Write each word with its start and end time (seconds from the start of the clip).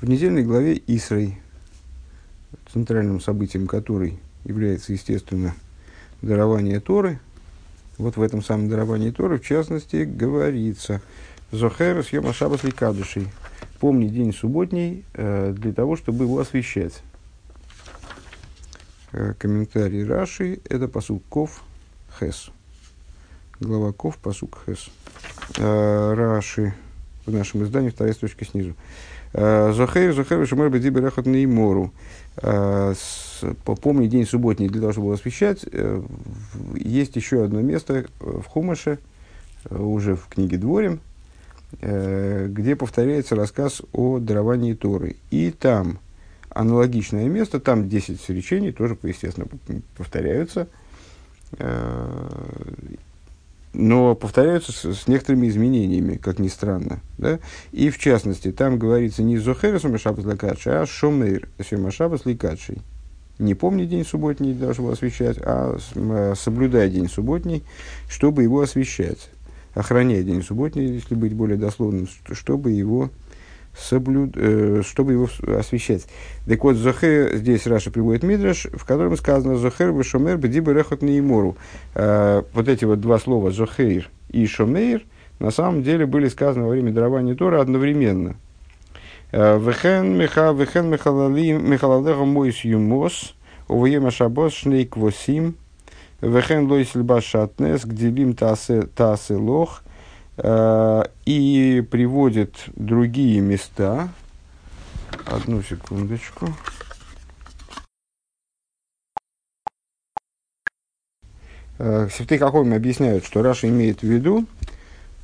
В 0.00 0.08
недельной 0.08 0.44
главе 0.44 0.80
Исрой, 0.86 1.40
центральным 2.72 3.20
событием 3.20 3.66
которой 3.66 4.20
является, 4.44 4.92
естественно, 4.92 5.56
дарование 6.22 6.78
Торы, 6.78 7.18
вот 7.96 8.16
в 8.16 8.22
этом 8.22 8.44
самом 8.44 8.68
даровании 8.68 9.10
Торы, 9.10 9.38
в 9.38 9.44
частности, 9.44 10.04
говорится 10.04 11.02
«Зохер 11.50 12.04
с 12.04 12.10
Йома 12.10 12.32
Шабас 12.32 12.62
Ликадышей» 12.62 13.26
«Помни 13.80 14.06
день 14.06 14.32
субботний 14.32 15.04
э, 15.14 15.52
для 15.56 15.72
того, 15.72 15.96
чтобы 15.96 16.24
его 16.24 16.38
освещать». 16.38 17.02
Э, 19.10 19.34
комментарий 19.36 20.04
Раши– 20.04 20.60
это 20.68 20.86
посук 20.86 21.24
Ков 21.28 21.64
Хес. 22.20 22.50
Глава 23.58 23.92
Ков, 23.92 24.16
посук 24.18 24.60
Хес. 24.64 24.90
Э, 25.58 26.14
Раши 26.14 26.72
в 27.26 27.32
нашем 27.32 27.64
издании, 27.64 27.90
вторая 27.90 28.14
строчка 28.14 28.44
снизу. 28.44 28.76
Э, 29.32 29.72
Зохейр, 29.74 30.14
Зохейр, 30.14 30.46
Шамар 30.46 30.70
Беди 30.70 30.88
Берехот 30.88 31.26
Неймору. 31.26 31.92
Э, 32.36 32.94
Помни 33.64 34.08
день 34.08 34.26
субботний 34.26 34.68
для 34.68 34.80
того, 34.80 34.92
чтобы 34.92 35.14
освещать. 35.14 35.64
Э, 35.70 36.02
есть 36.74 37.16
еще 37.16 37.44
одно 37.44 37.60
место 37.60 38.06
в 38.20 38.44
Хумаше, 38.44 38.98
уже 39.70 40.16
в 40.16 40.26
книге 40.28 40.56
Дворим, 40.56 41.00
где 41.80 42.76
повторяется 42.76 43.36
рассказ 43.36 43.82
о 43.92 44.18
даровании 44.18 44.72
Торы. 44.72 45.16
И 45.30 45.50
там 45.50 45.98
аналогичное 46.48 47.28
место, 47.28 47.60
там 47.60 47.88
10 47.88 48.28
речений, 48.30 48.72
тоже, 48.72 48.96
естественно, 49.02 49.46
повторяются 49.96 50.68
но 53.78 54.16
повторяются 54.16 54.72
с, 54.72 54.84
с 54.84 55.06
некоторыми 55.06 55.48
изменениями, 55.48 56.16
как 56.16 56.40
ни 56.40 56.48
странно. 56.48 57.00
Да? 57.16 57.38
И 57.70 57.90
в 57.90 57.98
частности, 57.98 58.50
там 58.50 58.76
говорится 58.76 59.22
не 59.22 59.38
Зохерес 59.38 59.84
Машабас 59.84 60.24
Лакадши, 60.24 60.70
а 60.70 60.84
Шомейр 60.84 61.48
Машабас 61.70 62.26
Ликадши. 62.26 62.78
Не 63.38 63.54
помни 63.54 63.86
день 63.86 64.04
субботний, 64.04 64.52
должен 64.52 64.84
был 64.84 64.92
освещать, 64.92 65.38
а 65.40 65.78
э, 65.94 66.34
соблюдай 66.36 66.90
день 66.90 67.08
субботний, 67.08 67.62
чтобы 68.08 68.42
его 68.42 68.60
освещать. 68.60 69.30
Охраняй 69.74 70.24
день 70.24 70.42
субботний, 70.42 70.94
если 70.94 71.14
быть 71.14 71.34
более 71.34 71.56
дословным, 71.56 72.08
чтобы 72.32 72.72
его 72.72 73.10
соблюд... 73.78 74.32
Э, 74.36 74.82
чтобы 74.84 75.12
его 75.12 75.28
освещать. 75.58 76.06
Так 76.46 76.62
вот, 76.64 76.76
Зохер, 76.76 77.36
здесь 77.36 77.66
Раша 77.66 77.90
приводит 77.90 78.22
Мидраш, 78.22 78.66
в 78.72 78.84
котором 78.84 79.16
сказано 79.16 79.56
Зохер 79.56 80.04
Шомер 80.04 80.36
Бедиба 80.36 80.72
Рехот 80.72 81.02
Неймору. 81.02 81.56
Э, 81.94 82.42
вот 82.52 82.68
эти 82.68 82.84
вот 82.84 83.00
два 83.00 83.18
слова 83.18 83.50
Зохейр 83.50 84.10
и 84.30 84.46
Шомейр 84.46 85.02
на 85.38 85.50
самом 85.50 85.82
деле 85.82 86.06
были 86.06 86.28
сказаны 86.28 86.64
во 86.64 86.70
время 86.70 86.92
дарования 86.92 87.34
Тора 87.34 87.60
одновременно. 87.60 88.36
Э, 89.32 89.58
Вехен 89.58 90.16
Меха 90.16 90.52
Вехен 90.52 90.88
Мехалалеха 90.88 92.24
Мойс 92.24 92.64
Юмос 92.64 93.34
Увоема 93.68 94.10
Шабос 94.10 94.54
Шнейк 94.54 94.96
Восим 94.96 95.54
Вехен 96.20 96.66
Лойсельба 96.66 97.16
Башатнес 97.16 97.84
Гделим 97.84 98.34
Тасе 98.34 99.34
Лох– 99.34 99.82
и 100.38 101.86
приводит 101.90 102.54
другие 102.76 103.40
места. 103.40 104.08
Одну 105.26 105.62
секундочку. 105.62 106.48
Э, 111.78 112.08
Сефты 112.10 112.38
Хахоми 112.38 112.76
объясняют, 112.76 113.24
что 113.24 113.42
Раша 113.42 113.68
имеет 113.68 114.00
в 114.00 114.04
виду, 114.04 114.46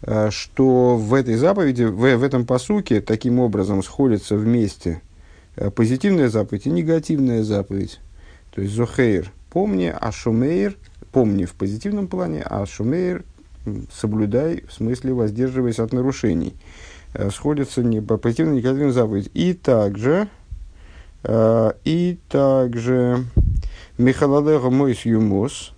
э, 0.03 0.31
что 0.31 0.97
в 0.97 1.15
этой 1.15 1.37
заповеди, 1.37 1.85
в, 1.85 2.17
в 2.17 2.23
этом 2.23 2.47
посуке 2.47 3.01
таким 3.01 3.41
образом 3.41 3.83
сходятся 3.83 4.37
вместе 4.37 5.03
позитивная 5.77 6.29
заповедь 6.29 6.67
и 6.67 6.71
негативная 6.71 7.45
заповедь. 7.45 8.01
То 8.51 8.61
есть 8.61 8.75
Зохейр– 8.75 9.33
помни, 9.51 9.93
а 9.97 10.11
Шумейр– 10.11 10.77
помни 11.13 11.45
в 11.45 11.55
позитивном 11.55 12.09
плане, 12.09 12.43
а 12.43 12.67
Шумейр 12.67 13.25
соблюдай, 13.93 14.65
в 14.69 14.73
смысле 14.73 15.15
воздерживаясь 15.15 15.79
от 15.79 15.93
нарушений. 15.93 16.55
Э, 17.15 17.31
сходятся 17.31 17.83
не 17.83 18.01
по 18.01 18.17
позитивной 18.17 18.57
негативной 18.57 18.93
заповеди. 18.93 19.31
И 19.35 19.55
также, 19.55 20.29
э, 21.23 21.73
и 21.85 22.19
также 22.29 23.25
Михаладеха 23.99 24.71
Мойс 24.71 25.05
Юмос, 25.05 25.73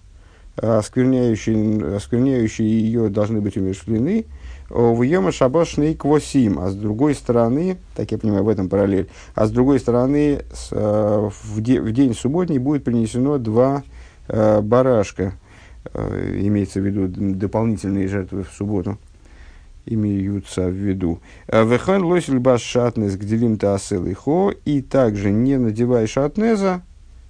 оскверняющие, 0.56 1.96
оскверняющие 1.96 2.68
ее 2.68 3.08
должны 3.08 3.40
быть 3.40 3.56
умершлены, 3.56 4.24
в 4.68 5.02
Йома 5.02 5.30
Шабашный 5.30 5.94
Квосим, 5.94 6.58
а 6.58 6.70
с 6.70 6.74
другой 6.74 7.14
стороны, 7.14 7.76
так 7.94 8.10
я 8.10 8.18
понимаю, 8.18 8.42
в 8.42 8.48
этом 8.48 8.68
параллель, 8.68 9.08
а 9.36 9.46
с 9.46 9.50
другой 9.52 9.78
стороны, 9.78 10.40
с, 10.52 10.70
э, 10.72 11.30
в, 11.44 11.60
де, 11.60 11.80
в 11.80 11.92
день 11.92 12.14
субботний 12.14 12.58
будет 12.58 12.82
принесено 12.82 13.38
два 13.38 13.84
э, 14.28 14.60
барашка– 14.62 15.34
Э, 15.44 15.45
имеется 15.94 16.80
в 16.80 16.84
виду 16.84 17.08
дополнительные 17.08 18.08
жертвы 18.08 18.44
в 18.44 18.50
субботу, 18.50 18.98
имеются 19.86 20.68
в 20.68 20.74
виду. 20.74 21.20
Э, 21.46 21.64
Вехан 21.64 22.04
лосиль 22.04 22.38
баш 22.38 22.62
шатнес 22.62 23.16
гделим 23.16 23.56
таасел 23.56 24.06
хо, 24.14 24.52
и 24.64 24.82
также 24.82 25.30
не 25.30 25.56
надевай 25.56 26.06
шатнеза, 26.06 26.82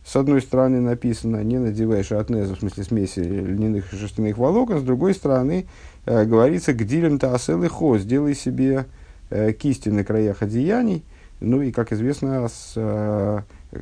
с 0.05 0.17
одной 0.17 0.41
стороны 0.41 0.81
написано, 0.81 1.43
не 1.43 1.59
надевай 1.59 2.03
шатнеза, 2.03 2.55
в 2.55 2.61
смысле 2.61 2.85
смеси 2.85 3.21
льняных 3.21 3.93
и 3.93 3.97
шерстяных 3.97 4.39
волокон, 4.39 4.81
с 4.81 4.83
другой 4.83 5.15
стороны 5.15 5.67
э, 6.07 6.25
говорится 6.25 6.73
гдилем 6.73 7.19
таасел 7.19 7.67
хо, 7.69 7.99
сделай 7.99 8.35
себе 8.35 8.87
э, 9.31 9.53
кисти 9.53 9.91
на 9.91 10.05
краях 10.05 10.43
одеяний, 10.43 11.05
ну 11.41 11.61
и, 11.61 11.71
как 11.71 11.93
известно, 11.93 12.49
с, 12.49 12.73
э, 12.77 13.41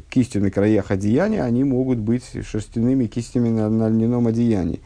кисти 0.09 0.39
на 0.39 0.51
краях 0.51 0.91
одеяния, 0.91 1.43
они 1.43 1.65
могут 1.65 1.99
быть 1.99 2.25
шерстяными 2.45 3.07
кистями 3.07 3.49
на, 3.49 3.69
на 3.69 3.89
льняном 3.89 4.27
одеянии. 4.27 4.81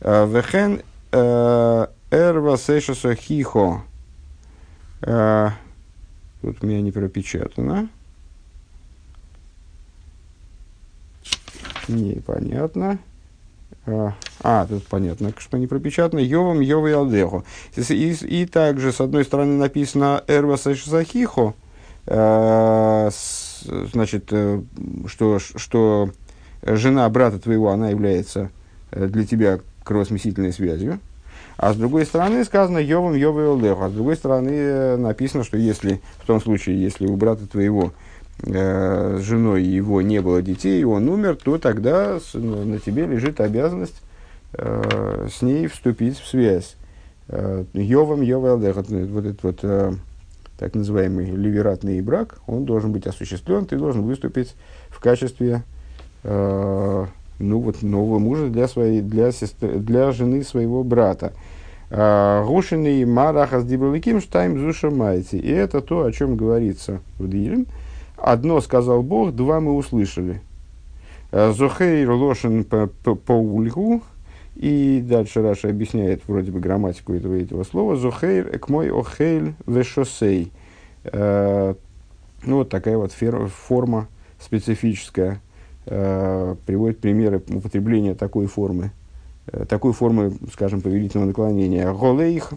Э, 0.00 0.26
вехен 0.26 0.82
э, 1.12 1.86
эрва 2.10 2.56
сейшаса 2.56 3.14
хихо. 3.14 3.82
Э, 5.02 5.50
тут 6.42 6.62
у 6.62 6.66
меня 6.66 6.80
не 6.80 6.92
пропечатано. 6.92 7.88
Непонятно. 11.88 12.98
А, 14.42 14.66
тут 14.66 14.86
понятно, 14.86 15.32
что 15.36 15.58
не 15.58 15.66
пропечатано. 15.66 16.20
Йовам, 16.20 16.60
Йова 16.60 16.86
и 16.88 16.92
Алдеху. 16.92 17.44
И, 17.76 17.80
и, 17.80 18.42
и 18.42 18.46
также, 18.46 18.92
с 18.92 19.00
одной 19.00 19.24
стороны, 19.24 19.58
написано 19.58 20.22
Эрва 20.28 20.56
Сэшзахихо, 20.56 21.54
значит, 23.62 24.28
э, 24.30 24.62
что, 25.06 25.38
что 25.38 26.10
жена 26.62 27.08
брата 27.08 27.38
твоего, 27.38 27.70
она 27.70 27.90
является 27.90 28.50
э, 28.90 29.06
для 29.06 29.24
тебя 29.24 29.60
кровосмесительной 29.84 30.52
связью. 30.52 30.98
А 31.56 31.72
с 31.72 31.76
другой 31.76 32.06
стороны 32.06 32.44
сказано 32.44 32.78
Йовом 32.78 33.14
Олеху. 33.14 33.82
А 33.82 33.90
с 33.90 33.92
другой 33.92 34.16
стороны 34.16 34.50
э, 34.52 34.96
написано, 34.96 35.44
что 35.44 35.56
если, 35.56 36.00
в 36.18 36.26
том 36.26 36.40
случае, 36.40 36.80
если 36.80 37.06
у 37.06 37.16
брата 37.16 37.46
твоего 37.46 37.92
с 38.42 39.20
женой 39.20 39.62
его 39.62 40.00
не 40.00 40.22
было 40.22 40.40
детей, 40.40 40.80
и 40.80 40.84
он 40.84 41.10
умер, 41.10 41.36
то 41.36 41.58
тогда 41.58 42.18
на 42.32 42.78
тебе 42.78 43.04
лежит 43.04 43.38
обязанность 43.38 44.00
с 44.54 45.42
ней 45.42 45.66
вступить 45.66 46.18
в 46.18 46.26
связь. 46.26 46.74
Йовом 47.28 48.22
Олеху. 48.22 48.82
Вот 48.88 49.26
этот 49.26 49.42
вот 49.42 49.62
так 50.60 50.74
называемый 50.74 51.30
ливератный 51.30 52.02
брак, 52.02 52.38
он 52.46 52.66
должен 52.66 52.92
быть 52.92 53.06
осуществлен, 53.06 53.64
ты 53.64 53.78
должен 53.78 54.02
выступить 54.02 54.54
в 54.90 55.00
качестве 55.00 55.62
э, 56.22 57.06
ну, 57.38 57.60
вот, 57.60 57.80
нового 57.80 58.18
мужа 58.18 58.50
для, 58.50 58.68
своей, 58.68 59.00
для, 59.00 59.32
сестры, 59.32 59.78
для 59.78 60.12
жены 60.12 60.44
своего 60.44 60.84
брата. 60.84 61.32
Гушиный 61.90 63.06
марахас 63.06 63.64
дибраликим 63.64 64.20
штайм 64.20 64.60
зуша 64.60 64.90
майти. 64.90 65.36
И 65.38 65.50
это 65.50 65.80
то, 65.80 66.04
о 66.04 66.12
чем 66.12 66.36
говорится 66.36 67.00
в 67.18 67.26
Дилем. 67.26 67.66
Одно 68.18 68.60
сказал 68.60 69.02
Бог, 69.02 69.34
два 69.34 69.60
мы 69.60 69.74
услышали. 69.74 70.42
«Э, 71.32 71.52
Зохейр 71.56 72.10
лошен 72.10 72.64
по 72.64 73.32
ульгу. 73.32 74.02
И 74.60 75.00
дальше 75.00 75.40
Раша 75.40 75.70
объясняет 75.70 76.20
вроде 76.26 76.52
бы 76.52 76.60
грамматику 76.60 77.14
этого, 77.14 77.34
этого 77.34 77.64
слова. 77.64 77.96
Зохейр 77.96 78.54
экмой 78.54 78.90
охейль 78.90 79.54
вешосей. 79.66 80.52
Э, 81.04 81.74
ну, 82.44 82.56
вот 82.56 82.68
такая 82.68 82.98
вот 82.98 83.10
форма 83.10 84.08
специфическая. 84.38 85.40
Э, 85.86 86.56
приводит 86.66 86.98
примеры 86.98 87.38
употребления 87.38 88.14
такой 88.14 88.48
формы. 88.48 88.92
Э, 89.46 89.64
такой 89.64 89.94
формы, 89.94 90.34
скажем, 90.52 90.82
повелительного 90.82 91.28
наклонения. 91.28 91.90
Голейх 91.90 92.52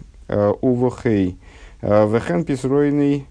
увохей. 0.60 1.38
Вехен 1.80 2.44
писройный 2.44 3.26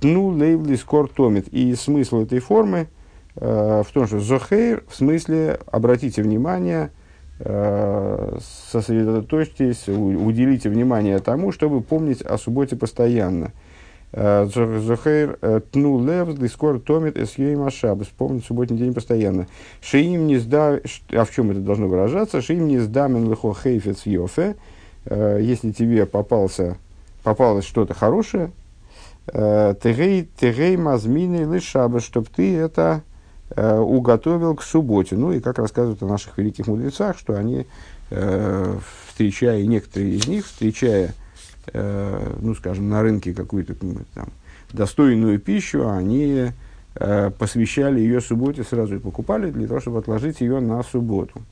тну 0.00 0.28
лейвли 0.28 0.76
скор 0.76 1.08
томит. 1.08 1.48
И 1.48 1.74
смысл 1.74 2.24
этой 2.24 2.40
формы 2.40 2.88
в 3.36 3.86
том, 3.94 4.06
что 4.06 4.20
зохейр, 4.20 4.84
в 4.86 4.94
смысле, 4.94 5.60
обратите 5.66 6.22
внимание, 6.22 6.90
сосредоточьтесь, 7.40 9.88
уделите 9.88 10.70
внимание 10.70 11.18
тому, 11.18 11.52
чтобы 11.52 11.80
помнить 11.80 12.22
о 12.22 12.38
субботе 12.38 12.76
постоянно– 12.76 13.52
Зохейр 14.12 15.36
тну 15.72 16.02
лев, 16.02 16.38
дискор 16.38 16.80
томит 16.80 17.18
эсьей 17.18 17.56
машаб. 17.56 18.02
Вспомнить 18.02 18.46
субботний 18.46 18.78
день 18.78 18.94
постоянно. 18.94 19.46
Шиим 19.82 20.26
не 20.26 20.38
сда... 20.38 20.80
А 21.12 21.24
в 21.24 21.30
чем 21.30 21.50
это 21.50 21.60
должно 21.60 21.88
выражаться? 21.88 22.40
Шиим 22.40 22.66
не 22.66 22.78
сдамен 22.78 23.28
лихо 23.28 23.52
хейфец 23.52 24.06
йофе. 24.06 24.56
Если 25.04 25.72
тебе 25.72 26.06
попался, 26.06 26.78
попалось 27.24 27.66
что-то 27.66 27.92
хорошее, 27.94 28.52
тегей, 29.26 30.28
тегей 30.40 30.76
мазмины 30.76 31.52
лишаба, 31.52 32.00
чтобы 32.00 32.28
ты 32.34 32.56
это 32.56 33.02
уготовил 33.54 34.54
к 34.56 34.62
субботе. 34.62 35.16
Ну 35.16 35.32
и 35.32 35.40
как 35.40 35.58
рассказывают 35.58 36.02
о 36.02 36.06
наших 36.06 36.36
великих 36.38 36.66
мудрецах, 36.66 37.16
что 37.16 37.34
они, 37.34 37.66
встречая, 39.08 39.64
некоторые 39.64 40.16
из 40.16 40.26
них, 40.26 40.46
встречая 40.46 41.14
э, 41.72 42.36
ну, 42.40 42.54
скажем, 42.54 42.88
на 42.88 43.02
рынке 43.02 43.34
какую-то 43.34 43.74
там 44.14 44.28
достойную 44.72 45.38
пищу, 45.38 45.88
они 45.88 46.52
э, 46.94 47.30
посвящали 47.38 48.00
ее 48.00 48.20
субботе 48.20 48.64
сразу 48.64 48.96
и 48.96 48.98
покупали 48.98 49.50
для 49.50 49.66
того, 49.66 49.80
чтобы 49.80 49.98
отложить 49.98 50.40
ее 50.40 50.60
на 50.60 50.82
субботу. 50.82 51.42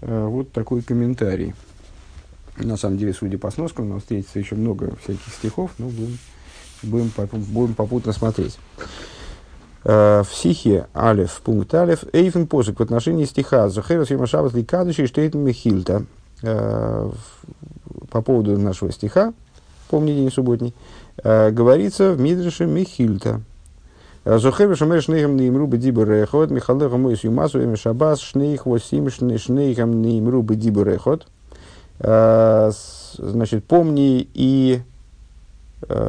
Э, 0.00 0.26
вот 0.26 0.52
такой 0.52 0.82
комментарий. 0.82 1.54
На 2.56 2.76
самом 2.76 2.98
деле, 2.98 3.12
судя 3.12 3.36
по 3.38 3.50
сноскам, 3.50 3.88
нас 3.88 4.02
встретится 4.02 4.38
еще 4.38 4.54
много 4.54 4.94
всяких 5.02 5.34
стихов, 5.34 5.72
но 5.78 5.88
будем, 5.88 6.18
будем, 6.82 7.10
будем 7.32 7.74
попутно 7.74 8.12
смотреть. 8.12 8.58
Э, 9.86 10.22
в 10.22 10.34
сихе 10.34 10.86
Алиф, 10.96 11.42
пункт 11.44 11.74
Алиф, 11.74 12.04
Эйфен 12.14 12.46
посок 12.46 12.78
в 12.78 12.82
отношении 12.82 13.26
стиха 13.26 13.68
Захерас 13.68 14.10
Йомашабас 14.10 14.54
Ликадыши 14.54 15.06
Штейтен 15.06 15.40
Михильта 15.40 16.06
э, 16.42 17.10
по 18.10 18.22
поводу 18.22 18.58
нашего 18.58 18.90
стиха, 18.92 19.34
помни 19.90 20.12
день 20.12 20.32
субботний, 20.32 20.74
э, 21.22 21.50
говорится 21.50 22.12
в 22.12 22.20
Мидрше 22.20 22.64
Михильта. 22.64 23.42
Зохер 24.24 24.74
шамер 24.74 25.02
шнейхам 25.02 25.36
неймру 25.36 25.66
бедибу 25.66 26.02
рехот, 26.04 26.50
Михалеха 26.50 26.96
мойс 26.96 27.22
юмасу 27.24 27.62
эми 27.62 27.74
шабас, 27.74 28.20
шнейх 28.20 28.64
восим 28.64 29.10
шнейхам 29.10 30.00
неймру 30.00 30.40
бедибу 30.40 30.82
рехот. 30.82 31.26
Значит, 31.98 33.64
помни 33.64 34.26
и 34.32 34.80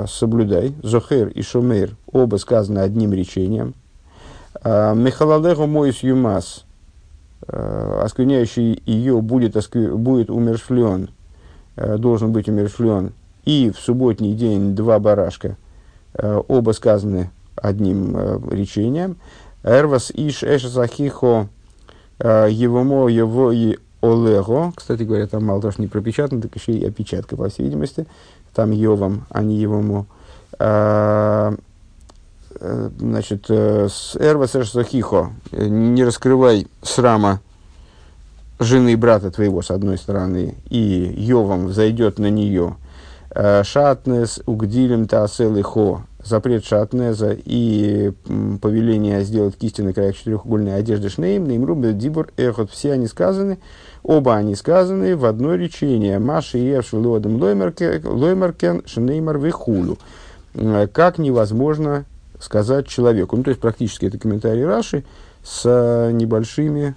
соблюдай. 0.07 0.73
Зохер 0.83 1.27
и 1.29 1.41
шумер 1.41 1.95
оба 2.11 2.37
сказаны 2.37 2.79
одним 2.79 3.13
речением. 3.13 3.73
Михалалеху 4.63 5.67
мойс 5.67 6.03
юмас, 6.03 6.65
оскверняющий 7.47 8.81
ее 8.85 9.21
будет, 9.21 9.55
будет 9.73 10.29
умершвлен 10.29 11.09
Э, 11.77 11.97
должен 11.97 12.31
быть 12.31 12.47
умершлен, 12.47 13.11
и 13.43 13.69
в 13.69 13.79
субботний 13.79 14.33
день 14.33 14.75
два 14.75 14.97
барашка, 14.97 15.57
э, 16.13 16.41
оба 16.47 16.71
сказаны 16.71 17.31
одним 17.55 18.15
э, 18.15 18.39
речением. 18.51 19.17
Эрвас 19.61 20.09
иш 20.11 20.43
эшасахихо 20.43 21.49
евомо 22.19 23.09
его 23.09 23.51
и 23.51 23.77
олего. 24.01 24.71
Кстати 24.73 25.03
говоря, 25.03 25.27
там 25.27 25.43
мало 25.43 25.59
того, 25.59 25.73
что 25.73 25.81
не 25.81 25.89
пропечатано, 25.89 26.41
так 26.41 26.55
еще 26.55 26.71
и 26.71 26.85
опечатка, 26.85 27.35
по 27.35 27.49
всей 27.49 27.63
видимости. 27.63 28.05
Там 28.55 28.71
евом, 28.71 29.25
а 29.29 29.43
не 29.43 29.57
евомо. 29.57 30.07
Значит, 32.97 33.49
с 33.49 34.15
эрвас 34.15 34.55
эшасахихо. 34.55 35.33
Не 35.51 36.05
раскрывай 36.05 36.67
срама 36.81 37.41
жены 38.59 38.95
брата 38.97 39.31
твоего, 39.31 39.61
с 39.61 39.71
одной 39.71 39.97
стороны, 39.97 40.55
и 40.69 41.13
Йовом 41.17 41.67
взойдет 41.67 42.19
на 42.19 42.29
нее, 42.29 42.77
э, 43.31 43.63
шатнес 43.63 44.41
угдилем 44.45 45.07
таасел 45.07 45.61
хо, 45.63 46.01
запрет 46.23 46.65
шатнеза 46.65 47.35
и 47.37 48.13
повеление 48.61 49.23
сделать 49.23 49.57
кисти 49.57 49.81
на 49.81 49.93
краях 49.93 50.15
четырехугольной 50.15 50.77
одежды 50.77 51.09
шнейм, 51.09 51.47
неймрубе 51.47 51.93
дибур 51.93 52.29
эхот, 52.37 52.71
все 52.71 52.93
они 52.93 53.07
сказаны, 53.07 53.59
оба 54.05 54.35
они 54.35 54.55
сказаны 54.55 55.15
в 55.15 55.25
одно 55.25 55.55
речение. 55.55 56.19
Маши 56.19 56.59
евшу 56.59 56.99
лодом 56.99 57.41
лоймеркен 57.41 58.83
шнеймар 58.85 59.37
вихулу. 59.39 59.97
Э, 60.53 60.87
как 60.91 61.17
невозможно 61.17 62.05
сказать 62.39 62.87
человеку. 62.87 63.35
Ну, 63.35 63.43
то 63.43 63.49
есть, 63.49 63.59
практически 63.59 64.05
это 64.05 64.17
комментарий 64.17 64.65
Раши 64.65 65.03
с 65.43 66.11
небольшими 66.13 66.95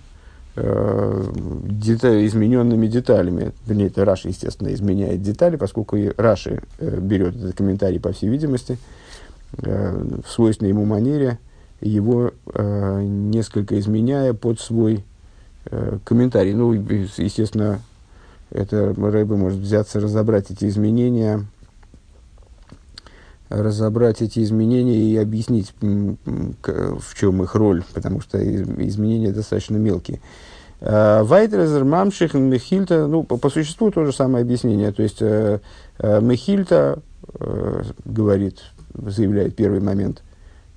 э, 0.56 1.24
деталь, 1.64 2.26
измененными 2.26 2.86
деталями. 2.86 3.52
Вернее, 3.66 3.86
это 3.86 4.04
Раши, 4.04 4.28
естественно, 4.28 4.72
изменяет 4.72 5.22
детали, 5.22 5.56
поскольку 5.56 5.96
и 5.96 6.12
Раши 6.16 6.62
э, 6.78 6.98
берет 7.00 7.36
этот 7.36 7.56
комментарий, 7.56 8.00
по 8.00 8.12
всей 8.12 8.28
видимости, 8.28 8.78
э, 9.62 10.20
в 10.24 10.30
свойственной 10.30 10.70
ему 10.70 10.84
манере, 10.84 11.38
его 11.80 12.32
э, 12.52 13.02
несколько 13.02 13.78
изменяя 13.78 14.34
под 14.34 14.60
свой 14.60 14.96
э, 14.96 15.17
комментарий. 16.04 16.54
Ну, 16.54 16.72
естественно, 16.72 17.80
это 18.50 18.94
Рэбе 18.94 19.36
может 19.36 19.58
взяться 19.58 20.00
разобрать 20.00 20.50
эти 20.50 20.66
изменения 20.66 21.44
разобрать 23.48 24.20
эти 24.20 24.40
изменения 24.40 24.98
и 24.98 25.16
объяснить, 25.16 25.72
в 25.80 27.14
чем 27.14 27.42
их 27.42 27.54
роль, 27.54 27.82
потому 27.94 28.20
что 28.20 28.38
изменения 28.38 29.32
достаточно 29.32 29.76
мелкие. 29.76 30.20
Э, 30.80 31.22
Вайтрезер, 31.22 31.84
Мамших, 31.84 32.34
Мехильта, 32.34 33.06
ну, 33.06 33.24
по, 33.24 33.36
по 33.36 33.50
существу 33.50 33.90
то 33.90 34.04
же 34.04 34.12
самое 34.12 34.42
объяснение. 34.42 34.92
То 34.92 35.02
есть, 35.02 35.18
э, 35.20 35.60
э, 35.98 36.20
Мехильта 36.20 37.00
э, 37.40 37.82
говорит, 38.04 38.60
заявляет 38.94 39.56
первый 39.56 39.80
момент, 39.80 40.22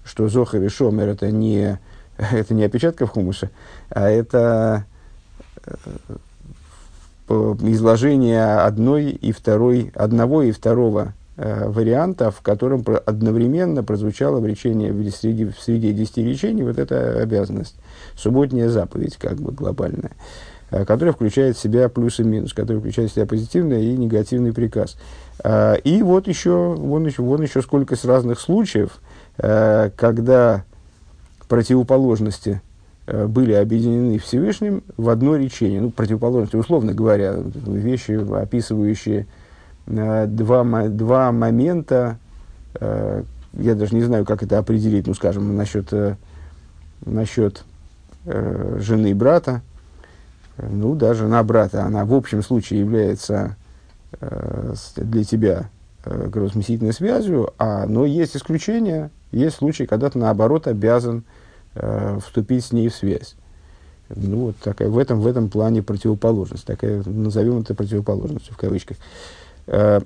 что 0.03 0.27
Зохар 0.27 0.63
и 0.63 0.69
Шомер 0.69 1.09
это 1.09 1.29
не, 1.29 1.77
это 2.31 2.53
не 2.53 2.63
опечатка 2.63 3.05
в 3.05 3.09
хумуше, 3.09 3.49
а 3.89 4.09
это 4.09 4.85
э, 5.65 5.73
изложение 7.27 8.57
одной 8.57 9.09
и 9.09 9.31
второй, 9.31 9.91
одного 9.95 10.43
и 10.43 10.51
второго 10.51 11.13
э, 11.37 11.67
варианта, 11.67 12.29
в 12.29 12.41
котором 12.41 12.85
одновременно 13.05 13.83
прозвучало 13.83 14.39
в 14.39 14.45
речении, 14.45 14.91
в 14.91 15.09
среди, 15.09 15.45
в 15.45 15.59
среде 15.59 15.93
десяти 15.93 16.23
речений 16.23 16.63
вот 16.63 16.77
эта 16.77 17.21
обязанность 17.21 17.75
субботняя 18.15 18.69
заповедь, 18.69 19.17
как 19.17 19.37
бы 19.37 19.51
глобальная, 19.51 20.11
э, 20.69 20.85
которая 20.85 21.13
включает 21.13 21.57
в 21.57 21.61
себя 21.61 21.89
плюс 21.89 22.19
и 22.19 22.23
минус, 22.23 22.53
которая 22.53 22.81
включает 22.81 23.09
в 23.09 23.15
себя 23.15 23.25
позитивный 23.25 23.83
и 23.83 23.97
негативный 23.97 24.53
приказ. 24.53 24.95
Э, 25.43 25.75
и 25.83 26.03
вот 26.03 26.27
еще, 26.27 26.75
вон 26.77 27.07
еще, 27.07 27.23
вон 27.23 27.41
еще 27.41 27.63
сколько 27.63 27.95
с 27.95 28.05
разных 28.05 28.39
случаев, 28.39 28.99
э, 29.39 29.89
когда 29.95 30.65
противоположности 31.51 32.61
были 33.05 33.51
объединены 33.51 34.17
Всевышним 34.19 34.83
в 34.95 35.09
одно 35.09 35.35
речение. 35.35 35.81
Ну, 35.81 35.89
противоположности, 35.89 36.55
условно 36.55 36.93
говоря, 36.93 37.35
вещи, 37.35 38.11
описывающие 38.41 39.27
два, 39.85 40.63
два 40.87 41.31
момента, 41.33 42.17
я 42.79 43.75
даже 43.75 43.95
не 43.95 44.03
знаю, 44.03 44.25
как 44.25 44.43
это 44.43 44.59
определить, 44.59 45.07
ну, 45.07 45.13
скажем, 45.13 45.57
насчет, 45.57 45.91
насчет 47.05 47.65
э, 48.25 48.77
жены 48.79 49.13
брата, 49.13 49.61
ну 50.57 50.95
да, 50.95 51.13
жена 51.13 51.43
брата, 51.43 51.83
она 51.83 52.05
в 52.05 52.13
общем 52.13 52.43
случае 52.43 52.79
является 52.79 53.57
э, 54.19 54.73
для 54.95 55.23
тебя 55.23 55.69
э, 56.05 56.29
кровосмесительной 56.31 56.93
связью, 56.93 57.53
а, 57.57 57.85
но 57.87 58.05
есть 58.05 58.37
исключения, 58.37 59.11
есть 59.31 59.57
случаи, 59.57 59.83
когда 59.83 60.09
ты 60.09 60.17
наоборот 60.17 60.67
обязан 60.67 61.19
э, 61.19 61.40
вступить 62.19 62.65
с 62.65 62.71
ней 62.71 62.89
в 62.89 62.95
связь. 62.95 63.35
Ну, 64.15 64.47
вот 64.47 64.55
такая, 64.57 64.89
в, 64.89 64.97
этом, 64.97 65.21
в 65.21 65.27
этом 65.27 65.49
плане 65.49 65.81
противоположность, 65.81 66.65
такая, 66.65 67.03
назовем 67.05 67.59
это 67.59 67.73
противоположностью 67.73 68.53
в 68.53 68.57
кавычках. 68.57 68.97
Э, 69.67 70.01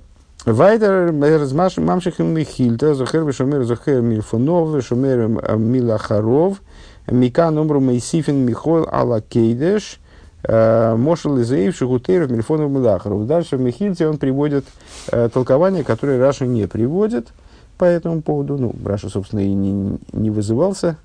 Вайдер 0.45 1.11
мамших 1.11 2.19
михильта, 2.19 2.93
зохер 2.93 3.23
вешомер 3.23 3.63
зохер 3.63 4.01
мильфонов, 4.01 4.75
вешомер 4.75 5.27
מלאחריו, 5.57 6.61
מכאן 7.09 7.49
אמרו 7.49 7.79
מוסיפין 7.79 8.45
מחול 8.45 8.87
על 8.91 9.21
הקודש, 9.21 9.99
э, 10.43 10.95
משל 10.95 11.41
לזאב 11.41 11.75
שהוא 11.75 12.05
טורף 12.05 12.29
מלפניו 12.29 12.69
ומלאחריו. 12.69 13.25
Дальше 13.25 13.57
в 13.57 13.61
Михильте 13.61 14.07
он 14.07 14.17
приводит 14.17 14.65
э, 15.11 15.29
толкование, 15.33 15.83
которое 15.83 16.19
Раши 16.19 16.45
не 16.45 16.67
приводит 16.67 17.29
по 17.77 17.85
этому 17.85 18.21
поводу. 18.21 18.57
Ну, 18.57 18.75
Раши, 18.85 19.09
собственно, 19.09 19.39
и 19.39 19.53
не, 19.53 19.97
не 20.13 20.29
вызывался 20.29 20.97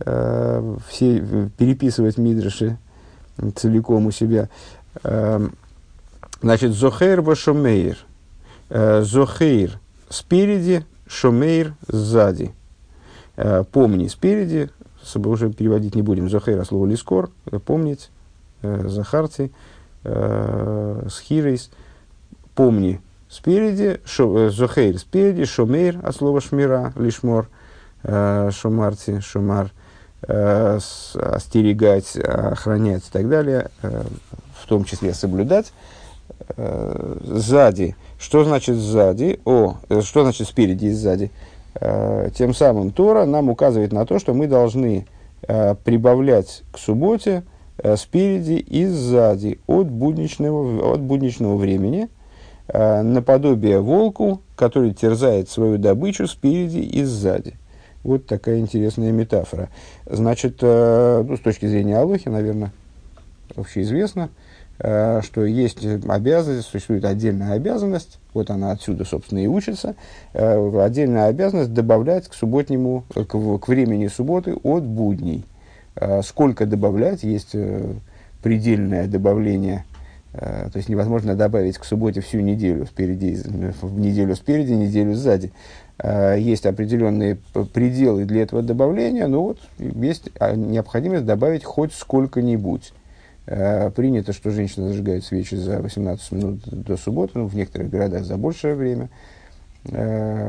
э, 0.00 0.76
все 0.88 1.50
переписывать 1.56 2.18
Мидраши 2.18 2.78
целиком 3.56 4.06
у 4.06 4.10
себя. 4.10 4.48
Э, 5.02 5.46
значит, 6.42 6.72
זכור 6.72 7.20
ושמור. 7.20 7.98
Э, 8.68 9.02
זכור 9.02 9.78
спереди, 10.08 10.84
Шомейр 11.06 11.74
сзади. 11.88 12.52
Помни 13.72 14.06
спереди, 14.08 14.68
уже 15.14 15.50
переводить 15.50 15.94
не 15.94 16.02
будем. 16.02 16.28
Зохейра 16.28 16.64
слово 16.64 16.86
лискор, 16.86 17.30
помнить, 17.64 18.10
Захарти, 18.62 19.50
э, 20.04 21.06
Схирейс, 21.08 21.70
помни 22.54 23.00
спереди, 23.28 24.00
зохейр 24.50 24.98
спереди, 24.98 25.44
шомейр 25.44 25.98
от 26.02 26.16
слова 26.16 26.40
шмира, 26.40 26.92
лишмор, 26.96 27.48
э, 28.02 28.50
шомарти, 28.52 29.20
шомар, 29.20 29.66
э, 29.66 29.89
остерегать, 30.26 32.16
охранять 32.16 33.06
и 33.08 33.10
так 33.10 33.28
далее, 33.28 33.70
э, 33.82 34.02
в 34.54 34.66
том 34.66 34.84
числе 34.84 35.14
соблюдать. 35.14 35.72
Э, 36.56 37.16
сзади, 37.24 37.96
что 38.18 38.44
значит 38.44 38.76
сзади? 38.76 39.40
О, 39.44 39.76
э, 39.88 40.02
что 40.02 40.22
значит 40.22 40.48
спереди 40.48 40.86
и 40.86 40.92
сзади? 40.92 41.30
Э, 41.74 42.30
тем 42.36 42.54
самым 42.54 42.90
Тора 42.90 43.24
нам 43.24 43.48
указывает 43.48 43.92
на 43.92 44.04
то, 44.04 44.18
что 44.18 44.34
мы 44.34 44.46
должны 44.46 45.06
э, 45.48 45.74
прибавлять 45.84 46.62
к 46.72 46.78
субботе 46.78 47.44
э, 47.78 47.96
спереди 47.96 48.54
и 48.54 48.86
сзади 48.86 49.58
от 49.66 49.88
будничного, 49.90 50.94
от 50.94 51.00
будничного 51.00 51.56
времени– 51.56 52.08
Э, 52.72 53.02
наподобие 53.02 53.80
волку, 53.80 54.42
который 54.54 54.94
терзает 54.94 55.48
свою 55.48 55.76
добычу 55.76 56.28
спереди 56.28 56.78
и 56.78 57.02
сзади. 57.02 57.54
Вот 58.02 58.26
такая 58.26 58.58
интересная 58.58 59.12
метафора. 59.12 59.68
Значит, 60.06 60.58
э, 60.62 61.24
ну, 61.26 61.36
с 61.36 61.40
точки 61.40 61.66
зрения 61.66 61.98
Алохи, 61.98 62.28
наверное, 62.28 62.72
общеизвестно, 63.56 64.30
э, 64.78 65.20
что 65.22 65.44
есть 65.44 65.84
обязанность, 65.84 66.68
существует 66.68 67.04
отдельная 67.04 67.52
обязанность, 67.52 68.18
вот 68.32 68.50
она 68.50 68.70
отсюда, 68.70 69.04
собственно, 69.04 69.40
и 69.40 69.46
учится, 69.46 69.96
отдельная 70.32 71.26
обязанность 71.26 71.74
добавлять 71.74 72.28
к 72.28 72.34
субботнему, 72.34 73.04
к, 73.14 73.24
к 73.24 73.68
времени 73.68 74.06
субботы 74.06 74.54
от 74.54 74.84
будней. 74.84 75.44
Сколько 76.22 76.66
добавлять, 76.66 77.24
есть 77.24 77.54
предельное 78.42 79.06
добавление 79.06 79.84
Э, 80.32 80.68
то 80.72 80.76
есть 80.76 80.88
невозможно 80.88 81.34
добавить 81.34 81.78
к 81.78 81.84
субботе 81.84 82.20
всю 82.20 82.40
неделю 82.40 82.86
спереди, 82.86 83.40
в 83.82 83.98
неделю 83.98 84.36
спереди, 84.36 84.72
неделю 84.72 85.14
сзади. 85.14 85.52
Э, 86.02 86.36
есть 86.38 86.66
определенные 86.66 87.38
пределы 87.74 88.24
для 88.24 88.42
этого 88.42 88.62
добавления, 88.62 89.26
но 89.26 89.42
вот 89.42 89.58
есть 89.78 90.30
а, 90.38 90.54
необходимость 90.54 91.26
добавить 91.26 91.64
хоть 91.64 91.92
сколько-нибудь. 91.92 92.92
Э, 93.46 93.90
принято, 93.90 94.32
что 94.32 94.50
женщина 94.50 94.88
зажигает 94.88 95.24
свечи 95.24 95.56
за 95.56 95.80
18 95.80 96.32
минут 96.32 96.60
до 96.66 96.96
субботы, 96.96 97.38
ну, 97.38 97.46
в 97.46 97.54
некоторых 97.54 97.90
городах 97.90 98.24
за 98.24 98.36
большее 98.36 98.74
время, 98.74 99.08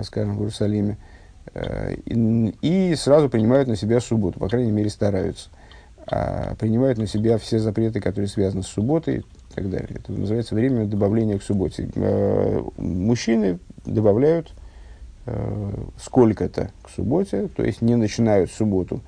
скажем, 0.04 0.36
в 0.36 0.42
Иерусалиме, 0.42 0.98
и 2.62 2.94
сразу 2.98 3.30
принимают 3.30 3.68
на 3.70 3.76
себя 3.76 4.02
субботу, 4.02 4.40
по 4.40 4.50
крайней 4.50 4.72
мере 4.72 4.90
стараются. 4.90 5.50
А 6.06 6.56
принимают 6.56 6.98
на 6.98 7.08
себя 7.08 7.38
все 7.38 7.60
запреты, 7.60 8.02
которые 8.02 8.28
связаны 8.28 8.64
с 8.64 8.68
субботой, 8.68 9.20
и 9.52 9.54
так 9.54 9.70
далее. 9.70 9.90
Это 9.96 10.12
называется 10.12 10.56
время 10.56 10.86
добавления 10.86 11.38
к 11.38 11.44
субботе. 11.44 11.90
Э, 11.96 12.62
мужчины 12.78 13.60
добавляют 13.86 14.50
э, 14.50 14.61
сколько-то 15.98 16.72
к 16.84 16.90
субботе, 16.90 17.48
то 17.56 17.64
есть 17.64 17.82
не 17.82 17.96
начинают 17.96 18.52
субботу 18.52 19.02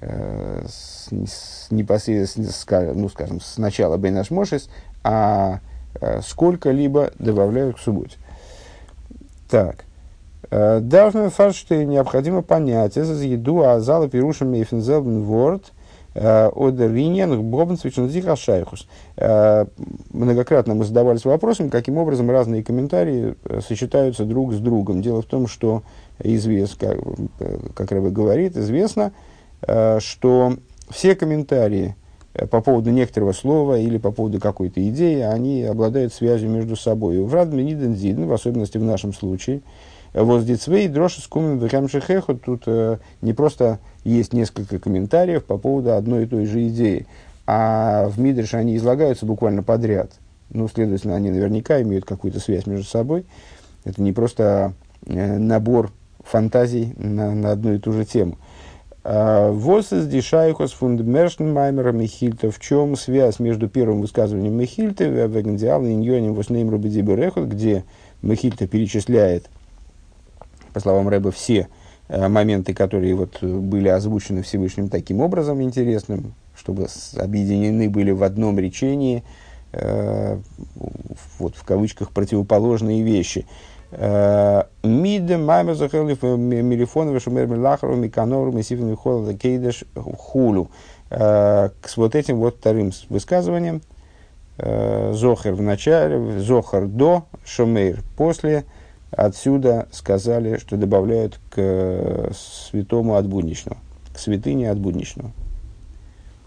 э, 0.00 0.64
с, 0.68 1.08
с 1.10 1.70
непосредственно, 1.70 2.50
ну, 2.94 3.08
скажем, 3.08 3.40
с 3.40 3.58
начала 3.58 3.96
Бейнаш 3.96 4.30
Мошес, 4.30 4.68
а 5.02 5.60
сколько-либо 6.22 7.10
добавляют 7.18 7.76
к 7.76 7.80
субботе. 7.80 8.16
Так. 9.50 9.84
Давно 10.50 11.30
фаршты 11.30 11.84
необходимо 11.84 12.42
понять, 12.42 12.96
это 12.96 13.12
еду, 13.12 13.62
а 13.62 13.80
зала 13.80 14.08
пирушами 14.08 14.58
Мейфензелбен 14.58 15.22
Ворд– 15.22 15.72
Одерлинен, 16.14 17.40
Бобенцвичен, 17.50 18.36
Шайхус. 18.36 18.88
Э, 19.16 19.66
многократно 20.10 20.74
мы 20.74 20.84
задавались 20.84 21.24
вопросом, 21.24 21.70
каким 21.70 21.98
образом 21.98 22.28
разные 22.30 22.64
комментарии 22.64 23.36
э, 23.44 23.60
сочетаются 23.60 24.24
друг 24.24 24.52
с 24.52 24.58
другом. 24.58 25.02
Дело 25.02 25.22
в 25.22 25.26
том, 25.26 25.46
что 25.46 25.82
известно, 26.18 26.88
как, 26.88 26.98
э, 27.38 27.58
как 27.74 27.92
Рэбе 27.92 28.10
говорит, 28.10 28.56
известно, 28.56 29.12
что 29.98 30.54
все 30.88 31.14
комментарии 31.14 31.94
по 32.50 32.62
поводу 32.62 32.90
некоторого 32.90 33.32
слова 33.32 33.78
или 33.78 33.98
по 33.98 34.10
поводу 34.10 34.40
какой-то 34.40 34.80
идеи, 34.88 35.20
они 35.20 35.64
обладают 35.64 36.14
связью 36.14 36.48
между 36.48 36.76
собой. 36.76 37.20
В 37.22 37.34
Радмениден 37.34 37.94
Зиден, 37.94 38.26
в 38.26 38.32
особенности 38.32 38.78
в 38.78 38.82
нашем 38.82 39.12
случае, 39.12 39.60
Воздицвей, 40.14 40.88
Дроша, 40.88 41.20
Скумен, 41.20 41.58
Векамшихеху, 41.58 42.36
тут 42.36 42.66
не 43.20 43.34
просто 43.34 43.80
есть 44.04 44.32
несколько 44.32 44.78
комментариев 44.78 45.44
по 45.44 45.58
поводу 45.58 45.94
одной 45.94 46.24
и 46.24 46.26
той 46.26 46.46
же 46.46 46.66
идеи. 46.68 47.06
А 47.46 48.08
в 48.08 48.18
Мидрше 48.18 48.56
они 48.56 48.76
излагаются 48.76 49.26
буквально 49.26 49.62
подряд. 49.62 50.12
Ну, 50.50 50.68
следовательно, 50.68 51.16
они 51.16 51.30
наверняка 51.30 51.80
имеют 51.82 52.04
какую-то 52.04 52.40
связь 52.40 52.66
между 52.66 52.86
собой. 52.86 53.24
Это 53.84 54.02
не 54.02 54.12
просто 54.12 54.74
э, 55.06 55.38
набор 55.38 55.92
фантазий 56.24 56.94
на, 56.96 57.34
на 57.34 57.52
одну 57.52 57.74
и 57.74 57.78
ту 57.78 57.92
же 57.92 58.04
тему. 58.04 58.38
А, 59.02 59.50
Восес 59.50 60.06
дишайхос 60.06 60.72
фундмершн 60.72 61.44
маймера 61.44 61.92
Михильта. 61.92 62.50
В 62.50 62.58
чем 62.58 62.96
связь 62.96 63.38
между 63.38 63.68
первым 63.68 64.00
высказыванием 64.00 64.54
Михильта, 64.54 65.04
и 65.04 65.08
иньоним 65.08 66.34
воснейм 66.34 66.70
рубедиберехот, 66.70 67.46
где 67.46 67.84
Михильта 68.22 68.66
перечисляет, 68.66 69.48
по 70.72 70.80
словам 70.80 71.08
Рэба, 71.08 71.30
все 71.30 71.68
моменты, 72.10 72.74
которые 72.74 73.14
вот 73.14 73.42
были 73.42 73.88
озвучены 73.88 74.42
Всевышним 74.42 74.88
таким 74.88 75.20
образом 75.20 75.62
интересным, 75.62 76.34
чтобы 76.56 76.86
объединены 77.16 77.88
были 77.88 78.10
в 78.10 78.22
одном 78.22 78.58
речении, 78.58 79.22
э, 79.72 80.38
вот 81.38 81.54
в 81.54 81.64
кавычках 81.64 82.10
противоположные 82.10 83.02
вещи. 83.02 83.46
Э, 83.92 84.64
Миде 84.82 85.36
маймер 85.36 85.74
захелив 85.74 86.22
милифонов 86.22 87.22
шумер 87.22 87.46
милахару 87.46 87.96
миканору 87.96 88.52
месифин 88.52 88.96
холода 88.96 89.34
кейдеш 89.34 89.84
хулу. 89.94 90.70
С 91.10 91.96
вот 91.96 92.14
этим 92.14 92.38
вот 92.38 92.58
вторым 92.58 92.92
высказыванием 93.08 93.82
Зохер 94.58 95.54
в 95.54 95.60
начале, 95.62 96.38
Зохар 96.38 96.86
до, 96.86 97.24
Шумейр 97.44 98.00
после– 98.16 98.64
Отсюда 99.10 99.88
сказали, 99.90 100.58
что 100.58 100.76
добавляют 100.76 101.40
к 101.50 101.54
э, 101.56 102.30
святому 102.34 103.16
от 103.16 103.26
будничного, 103.26 103.76
к 104.14 104.18
святыне 104.18 104.70
от 104.70 104.78
будничного. 104.78 105.32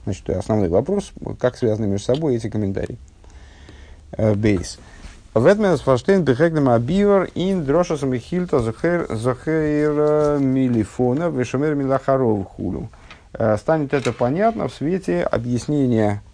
Значит, 0.05 0.29
основной 0.29 0.69
вопрос, 0.69 1.11
как 1.39 1.57
связаны 1.57 1.87
между 1.87 2.05
собой 2.05 2.35
эти 2.35 2.49
комментарии. 2.49 2.97
Э, 4.11 4.33
бейс. 4.33 4.79
Ветмен 5.35 5.77
фаштейн 5.77 6.23
бехегнем 6.23 6.69
абивар 6.69 7.29
ин 7.35 7.65
дрошас 7.65 8.03
михильта 8.03 8.59
захер 8.59 9.07
захер 9.09 10.39
милифона 10.39 11.29
вешамер 11.29 11.75
милахаров 11.75 12.47
хулю. 12.47 12.89
Э, 13.33 13.57
станет 13.57 13.93
это 13.93 14.13
понятно 14.13 14.67
в 14.69 14.73
свете 14.73 15.23
объяснения 15.23 16.21
Э, 16.23 16.32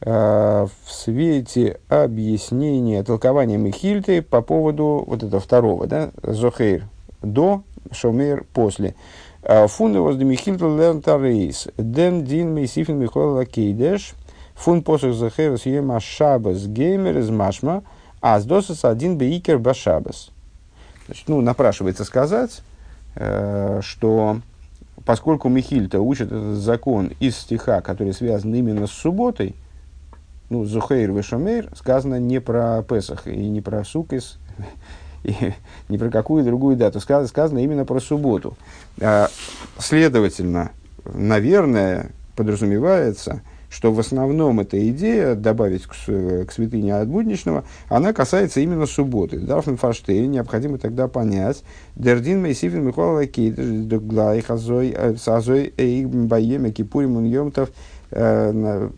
в 0.00 0.70
свете 0.86 1.80
объяснения, 1.88 3.02
толкования 3.02 3.56
Михильты 3.56 4.22
по 4.22 4.42
поводу 4.42 5.04
вот 5.06 5.24
этого 5.24 5.40
второго, 5.40 5.86
да, 5.86 6.10
Зохейр 6.22 6.84
до, 7.22 7.62
שמור 7.92 8.44
после. 8.52 8.94
Э, 9.42 9.66
פון 9.66 9.83
דעם 9.83 10.00
וואס 10.00 10.16
מכילתא 10.16 10.66
לערנט 10.66 11.12
ארויס, 11.12 11.68
דעם 11.76 12.24
דין 12.24 12.54
מוסיפין 12.54 12.98
מחול 12.98 13.38
על 13.38 13.55
הקודש, 13.55 14.14
פון 14.54 14.82
פסוק 14.82 15.14
זכור 15.14 15.45
את 15.45 15.58
יום 15.58 16.00
השבת 16.00 16.66
גומר 16.66 17.18
איז 17.18 17.30
משמע, 17.30 18.40
אז 18.40 18.51
דאס 18.51 18.68
איז 18.68 18.84
א 18.84 18.92
דין 18.92 19.16
בעיקר 19.16 19.58
בשבת. 19.58 20.30
Значит, 21.06 21.28
ну, 21.28 21.40
напрашивается 21.40 22.04
сказать, 22.04 22.60
э, 23.14 23.80
что 23.82 24.40
поскольку 25.04 25.48
Михильта 25.48 26.00
учит 26.00 26.26
этот 26.26 26.56
закон 26.56 27.12
из 27.20 27.36
стиха, 27.36 27.80
который 27.80 28.12
связан 28.12 28.54
именно 28.54 28.86
с 28.86 28.92
субботой, 28.92 29.54
ну, 30.50 30.64
זכור 30.64 31.12
ושמור 31.12 31.68
сказано 31.74 32.18
не 32.18 32.40
про 32.40 32.82
Песах 32.82 33.26
и 33.26 33.48
не 33.48 33.60
про 33.60 33.84
Сукис, 33.84 34.38
и 35.24 35.34
не 35.88 35.98
про 35.98 36.10
какую 36.10 36.44
другую 36.44 36.76
дату. 36.76 37.00
Сказано, 37.00 37.28
сказано 37.28 37.58
именно 37.58 37.84
про 37.84 38.00
субботу. 38.00 38.56
А, 39.00 39.28
следовательно, 39.78 40.72
наверное, 41.04 42.12
подразумевается, 42.36 43.42
что 43.68 43.92
в 43.92 44.00
основном 44.00 44.60
эта 44.60 44.88
идея 44.88 45.34
добавить 45.34 45.84
к, 45.84 45.92
к 45.92 46.52
святыне 46.52 46.94
от 46.94 47.08
будничного, 47.08 47.64
она 47.88 48.12
касается 48.12 48.60
именно 48.60 48.86
субботы. 48.86 49.38
Дарфен 49.38 49.76
Фаштейн 49.76 50.30
необходимо 50.30 50.78
тогда 50.78 51.08
понять, 51.08 51.62
Дердин 51.94 52.40
Мейсифин 52.40 52.84
Михуала 52.84 53.26
Кейт, 53.26 53.88
Дуглай, 53.88 54.40
Хазой, 54.40 54.94
э, 54.96 55.16
Сазой, 55.16 55.74
Эйг, 55.76 56.08
Баеме, 56.08 56.70
Кипурим, 56.70 57.16
Уньемтов, 57.16 57.70
э, 58.10 58.88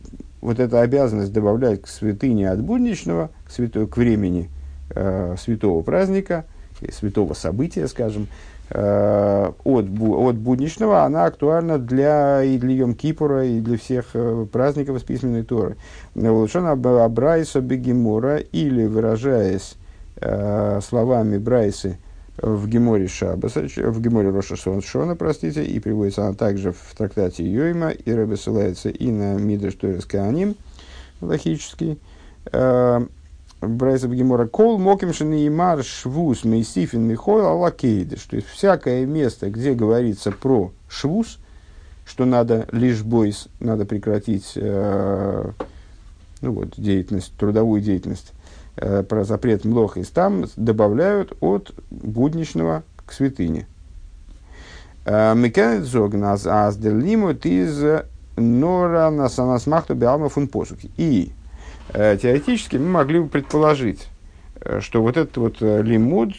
вот 0.40 0.58
эта 0.58 0.80
обязанность 0.80 1.32
добавлять 1.32 1.82
к 1.82 1.86
святыне 1.86 2.50
от 2.50 2.60
будничного, 2.60 3.30
к, 3.46 3.50
святой, 3.50 3.86
к 3.86 3.96
времени 3.96 4.48
э, 4.90 5.36
святого 5.38 5.82
праздника, 5.82 6.44
святого 6.92 7.34
события, 7.34 7.86
скажем, 7.88 8.28
э, 8.70 9.50
от, 9.64 9.84
от 9.84 10.36
будничного, 10.36 11.04
она 11.04 11.26
актуальна 11.26 11.78
для, 11.78 12.42
и 12.42 12.58
для 12.58 12.74
Йом 12.74 12.94
Кипура, 12.94 13.44
и 13.44 13.60
для 13.60 13.76
всех 13.76 14.10
э, 14.14 14.46
праздников 14.50 14.96
из 14.96 15.02
письменной 15.02 15.42
Торы. 15.42 15.76
Лучшон 16.14 16.66
Абрайса 16.66 17.60
Бегемора, 17.60 18.38
или 18.38 18.86
выражаясь 18.86 19.76
э, 20.16 20.80
словами 20.82 21.36
Брайсы 21.38 21.98
в 22.42 22.68
Геморе 22.68 23.08
Шабаса, 23.08 23.62
в 23.62 24.00
Геморе 24.00 24.30
Роша 24.30 24.56
Шона, 24.56 25.16
простите, 25.16 25.64
и 25.64 25.78
приводится 25.80 26.26
она 26.26 26.34
также 26.34 26.72
в 26.72 26.94
трактате 26.96 27.44
Йойма, 27.44 27.90
и 27.90 28.12
Рэбе 28.12 28.36
ссылается 28.36 28.88
и 28.88 29.10
на 29.10 29.34
Мидраш 29.34 29.74
Торис 29.74 30.06
Кааним, 30.06 30.56
логический. 31.20 31.98
Э, 32.52 33.00
Брайса 33.60 34.08
Бгемора 34.08 34.46
Кол 34.46 34.78
Мокимшин 34.78 35.34
и 35.34 35.48
Мар 35.50 35.84
Швус 35.84 36.44
Мейсифин 36.44 37.02
Михойл 37.02 37.46
Аллакейдыш. 37.46 38.22
То 38.22 38.36
есть 38.36 38.48
всякое 38.48 39.04
место, 39.04 39.50
где 39.50 39.74
говорится 39.74 40.32
про 40.32 40.72
швус, 40.88 41.38
что 42.06 42.24
надо 42.24 42.66
лишь 42.72 43.02
бойс, 43.02 43.48
надо 43.60 43.84
прекратить 43.84 44.52
э, 44.56 45.50
ну 46.40 46.52
вот, 46.52 46.74
деятельность, 46.78 47.34
трудовую 47.38 47.82
деятельность, 47.82 48.32
про 49.08 49.24
запрет 49.24 49.64
млохис, 49.64 50.08
там 50.08 50.46
добавляют 50.56 51.36
от 51.40 51.74
будничного 51.90 52.82
к 53.04 53.12
святыне. 53.12 53.66
Э, 55.04 55.34
Мекенет 55.34 55.84
зогназ 55.84 56.46
аздерлимут 56.46 57.44
из 57.46 57.82
нора 58.36 59.10
насанасмахту 59.10 59.94
биалма 59.94 60.28
фун 60.28 60.48
посуки. 60.48 60.90
И 60.96 61.32
э, 61.92 62.16
теоретически 62.20 62.76
мы 62.76 62.88
могли 62.88 63.20
бы 63.20 63.28
предположить, 63.28 64.08
что 64.80 65.02
вот 65.02 65.16
этот 65.16 65.36
вот 65.36 65.60
лимуд, 65.60 66.34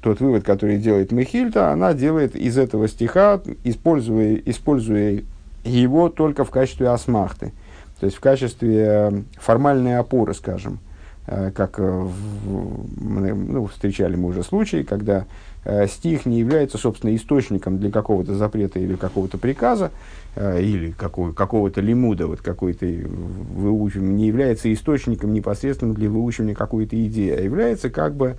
тот 0.00 0.20
вывод, 0.20 0.44
который 0.44 0.78
делает 0.78 1.12
Михильта, 1.12 1.72
она 1.72 1.92
делает 1.92 2.34
из 2.34 2.56
этого 2.58 2.88
стиха, 2.88 3.40
используя, 3.64 4.36
используя 4.46 5.22
его 5.66 6.08
только 6.08 6.44
в 6.44 6.50
качестве 6.50 6.88
асмахты. 6.88 7.52
То 8.00 8.06
есть 8.06 8.16
в 8.16 8.20
качестве 8.20 8.84
э, 8.86 9.22
формальной 9.38 9.98
опоры, 9.98 10.34
скажем, 10.34 10.74
э, 10.74 10.85
как 11.26 11.78
в, 11.78 12.12
ну, 12.46 13.66
встречали 13.66 14.16
мы 14.16 14.28
уже 14.28 14.42
случаи, 14.42 14.82
когда 14.82 15.26
э, 15.64 15.86
стих 15.86 16.26
не 16.26 16.38
является, 16.38 16.78
собственно, 16.78 17.14
источником 17.14 17.78
для 17.78 17.90
какого-то 17.90 18.34
запрета 18.34 18.78
или 18.78 18.96
какого-то 18.96 19.38
приказа, 19.38 19.90
или 20.36 20.90
какого, 20.90 21.32
какого-то 21.32 21.80
лимуда, 21.80 22.26
вот 22.26 22.42
какой-то 22.42 22.86
выучивания, 22.86 24.12
не 24.12 24.26
является 24.26 24.72
источником 24.72 25.32
непосредственно 25.32 25.94
для 25.94 26.10
выучивания 26.10 26.54
какой-то 26.54 26.94
идеи, 27.06 27.30
а 27.30 27.40
является 27.40 27.88
как 27.88 28.14
бы 28.14 28.36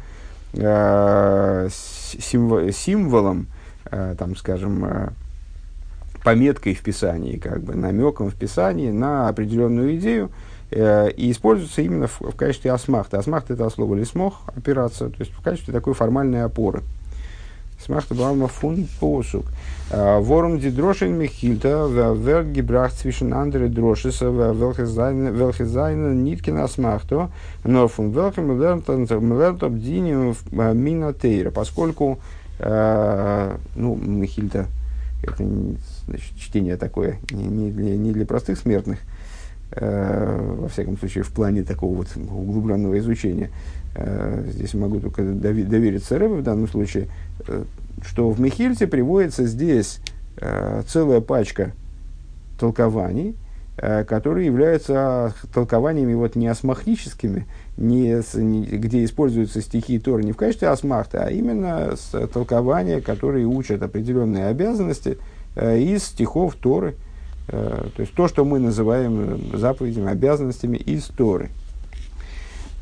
символом, 2.72 3.48
там, 3.90 4.36
скажем, 4.36 5.14
пометкой 6.28 6.74
в 6.74 6.82
Писании, 6.82 7.38
как 7.38 7.64
бы 7.64 7.74
намеком 7.76 8.30
в 8.30 8.36
Писании 8.36 8.92
на 8.92 9.30
определенную 9.30 9.96
идею, 9.96 10.26
э, 10.26 10.57
и 10.72 11.32
используется 11.32 11.82
именно 11.82 12.08
в, 12.08 12.20
в 12.20 12.36
качестве 12.36 12.72
асмахта. 12.72 13.20
Асмахта 13.20 13.54
это 13.54 13.70
слово 13.70 13.96
лисмох, 13.96 14.42
опираться, 14.56 15.10
то 15.10 15.16
есть 15.20 15.32
в 15.32 15.42
качестве 15.42 15.74
такой 15.74 15.94
формальной 15.94 16.44
опоры. 16.44 16.84
Смахта 17.80 18.16
Балма 18.16 18.48
фун 18.48 18.88
посук. 19.00 19.46
Э, 19.92 20.20
ворум 20.20 20.60
ди 20.60 20.72
дрошин 20.72 21.14
михильта, 21.14 21.88
вер 21.88 22.44
гибрах 22.44 22.92
цвишен 22.92 23.34
андре 23.34 23.68
дрошиса, 23.68 24.26
велхезайна 24.26 26.14
ниткина 26.14 26.64
асмахто, 26.64 27.30
но 27.64 27.88
фун 27.88 28.10
велхем 28.12 29.80
диним 29.80 30.36
э, 30.52 30.74
мина 30.74 31.14
тейра, 31.14 31.52
поскольку, 31.52 32.20
ну, 32.60 33.96
михильта, 33.96 34.66
это 35.22 35.44
значит, 36.08 36.36
чтение 36.40 36.76
такое 36.76 37.20
не, 37.30 37.70
для, 37.70 37.96
не 37.96 38.12
для 38.12 38.26
простых 38.26 38.58
смертных, 38.58 38.98
э, 38.98 39.17
во 39.72 40.68
всяком 40.70 40.98
случае, 40.98 41.24
в 41.24 41.32
плане 41.32 41.64
такого 41.64 41.96
вот 41.96 42.08
углубленного 42.16 42.98
изучения. 43.00 43.50
Э, 43.96 44.46
здесь 44.48 44.74
могу 44.74 45.00
только 45.00 45.24
довериться 45.24 46.18
Рэбе 46.18 46.36
в 46.36 46.44
данном 46.44 46.68
случае, 46.68 47.08
э, 47.48 47.64
что 48.02 48.30
в 48.30 48.40
Михильте 48.40 48.88
приводится 48.88 49.46
здесь 49.46 50.00
э, 50.38 50.84
целая 50.88 51.20
пачка 51.20 51.74
толкований, 52.60 53.36
э, 53.78 54.04
которые 54.06 54.46
являются 54.46 55.34
толкованиями 55.54 56.14
вот 56.14 56.36
не 56.36 56.48
осмахническими, 56.48 57.46
не, 57.76 58.22
не, 58.40 58.66
где 58.66 59.04
используются 59.04 59.62
стихи 59.62 60.00
Тора 60.00 60.22
не 60.22 60.32
в 60.32 60.38
качестве 60.38 60.70
осмахта, 60.70 61.26
а 61.26 61.30
именно 61.30 61.96
с 61.96 62.28
толкования, 62.28 63.02
которые 63.02 63.46
учат 63.46 63.84
определенные 63.84 64.48
обязанности– 64.48 65.18
Э, 65.60 65.80
из 65.80 66.04
стихов 66.04 66.56
Торы. 66.56 66.96
Э, 67.50 67.88
то 67.96 68.02
есть 68.02 68.14
то, 68.14 68.28
что 68.28 68.44
мы 68.46 68.60
называем 68.60 69.40
заповедями, 69.54 70.12
обязанностями 70.12 70.78
из 70.78 71.06
Торы. 71.06 71.50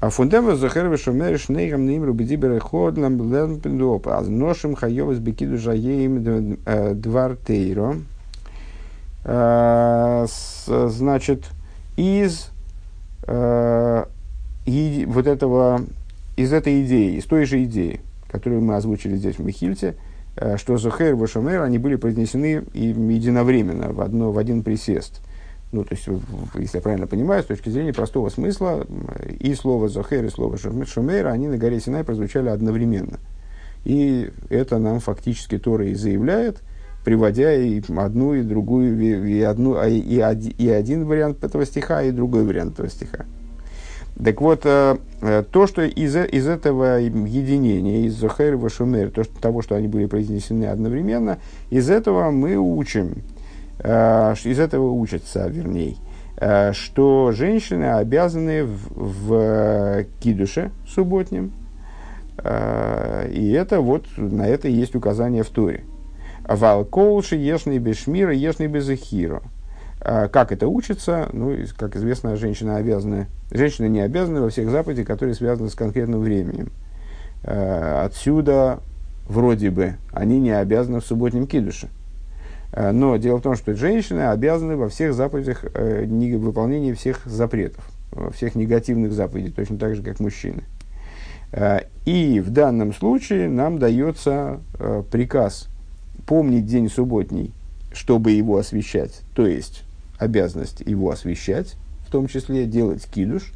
А 0.02 0.10
фундамент 0.10 0.60
захерве 0.60 0.98
шумер 0.98 1.40
шнейгам 1.40 1.86
нимру 1.86 2.14
бедибер 2.14 2.60
ход 2.60 2.98
нам 2.98 3.32
лернпендоп. 3.32 4.08
А 4.08 4.22
ношим 4.22 4.76
хайовас 4.76 5.20
бекиду 5.20 5.58
жаеем 5.58 6.58
э, 6.66 6.94
двартейро. 6.94 7.98
Значит, 10.68 11.46
из 11.98 12.52
вот 13.28 14.08
этого, 15.28 15.82
из 16.36 16.54
этой 16.54 16.86
идеи, 16.86 17.18
из 17.18 17.26
той 17.26 17.46
же 17.46 17.64
идеи, 17.64 18.02
которую 18.28 18.62
мы 18.62 18.76
озвучили 18.76 19.16
здесь 19.16 19.40
в 19.40 19.44
Михильте, 19.44 19.96
Э, 19.96 20.05
что 20.58 20.78
Зухер 20.78 21.12
и 21.12 21.14
Вашумер, 21.14 21.62
они 21.62 21.78
были 21.78 21.96
произнесены 21.96 22.64
единовременно, 22.74 23.92
в, 23.92 24.02
одно, 24.02 24.32
в 24.32 24.38
один 24.38 24.64
присест. 24.64 25.22
Ну, 25.72 25.84
то 25.84 25.96
есть, 25.96 26.08
если 26.56 26.78
я 26.78 26.82
правильно 26.82 27.08
понимаю, 27.08 27.44
с 27.44 27.48
точки 27.48 27.70
зрения 27.70 27.92
простого 27.92 28.30
смысла, 28.30 28.86
и 29.40 29.54
слово 29.56 29.90
Зохер, 29.90 30.24
и 30.24 30.30
слово 30.30 30.58
Шумер, 30.58 31.28
они 31.28 31.48
на 31.48 31.58
горе 31.58 31.80
Синай 31.80 32.04
прозвучали 32.04 32.50
одновременно. 32.50 33.20
И 33.84 34.30
это 34.50 34.78
нам 34.78 35.00
фактически 35.00 35.58
Тора 35.58 35.86
и 35.88 35.94
заявляет, 35.94 36.62
приводя 37.04 37.54
и 37.54 37.82
одну, 37.96 38.34
и 38.34 38.42
другую, 38.42 39.28
и, 39.28 39.42
одну, 39.42 39.82
и, 39.84 39.98
и, 39.98 40.18
и 40.58 40.70
один 40.70 41.06
вариант 41.06 41.44
этого 41.44 41.66
стиха, 41.66 42.04
и 42.04 42.12
другой 42.12 42.46
вариант 42.46 42.74
этого 42.74 42.90
стиха. 42.90 43.26
Так 44.24 44.40
вот, 44.40 44.62
э, 44.64 44.98
э, 45.22 45.44
то, 45.52 45.68
что 45.68 45.82
из, 45.82 46.16
из 46.16 46.48
этого 46.48 47.00
единения, 47.00 48.06
из 48.06 48.16
Зохер 48.16 48.54
и 48.54 48.56
Вашумер, 48.56 49.12
то, 49.12 49.24
что, 49.26 49.42
того, 49.42 49.62
что 49.62 49.76
они 49.76 49.90
были 49.90 50.06
произнесены 50.06 50.66
одновременно, 50.66 51.40
из 51.70 51.90
этого 51.90 52.32
мы 52.32 52.56
учим, 52.56 53.24
э, 53.80 54.36
из 54.46 54.60
этого 54.60 54.92
учатся, 54.92 55.48
вернее, 55.48 55.96
что 56.74 57.32
женщины 57.32 57.94
обязаны 57.94 58.66
в, 58.66 58.90
в 58.94 60.06
кидуше 60.20 60.72
субботнем, 60.86 61.54
и 62.38 63.56
это 63.58 63.80
вот, 63.80 64.06
на 64.18 64.46
это 64.46 64.68
есть 64.68 64.96
указание 64.96 65.44
в 65.44 65.50
Торе. 65.50 65.86
Валколши, 66.46 67.38
ешный 67.38 67.78
бешмира, 67.78 68.34
ешный 68.34 68.68
безахиро. 68.68 69.44
А, 69.44 69.55
как 70.06 70.52
это 70.52 70.68
учится? 70.68 71.30
Ну, 71.34 71.56
как 71.78 71.96
известно, 71.96 72.36
женщина 72.36 72.78
обязаны, 72.78 73.28
женщины 73.52 73.88
не 73.88 74.02
обязаны 74.02 74.42
во 74.42 74.50
всех 74.50 74.70
заповедях, 74.70 75.08
которые 75.08 75.34
связаны 75.34 75.70
с 75.70 75.76
конкретным 75.76 76.22
временем. 76.22 76.72
А, 77.44 78.06
отсюда, 78.06 78.80
вроде 79.28 79.70
бы, 79.70 79.96
они 80.12 80.40
не 80.40 80.52
обязаны 80.52 81.00
в 81.00 81.06
субботнем 81.06 81.48
кидуше. 81.48 81.90
А, 82.72 82.92
но 82.92 83.18
дело 83.18 83.38
в 83.38 83.42
том, 83.42 83.56
что 83.56 83.74
женщины 83.76 84.22
обязаны 84.22 84.76
во 84.76 84.90
всех 84.90 85.14
заповедях 85.14 85.66
э, 85.74 86.06
выполнения 86.06 86.94
всех 86.94 87.26
запретов, 87.26 87.84
всех 88.34 88.56
негативных 88.56 89.12
заповедей, 89.12 89.52
точно 89.52 89.78
так 89.78 89.96
же, 89.96 90.04
как 90.04 90.20
мужчины. 90.20 90.64
И 92.06 92.44
в 92.46 92.50
данном 92.50 92.94
случае 92.94 93.48
нам 93.48 93.80
дается 93.80 94.60
э, 94.78 95.04
приказ 95.10 95.70
помнить 96.26 96.66
день 96.66 96.90
субботний, 96.90 97.54
чтобы 97.94 98.32
его 98.32 98.58
освещать. 98.58 99.22
То 99.36 99.48
есть 99.48 99.84
обязанность 100.18 100.82
его 100.82 101.12
освещать, 101.12 101.76
в 102.08 102.12
том 102.12 102.28
числе 102.28 102.66
делать 102.66 103.06
кидуш, 103.06 103.52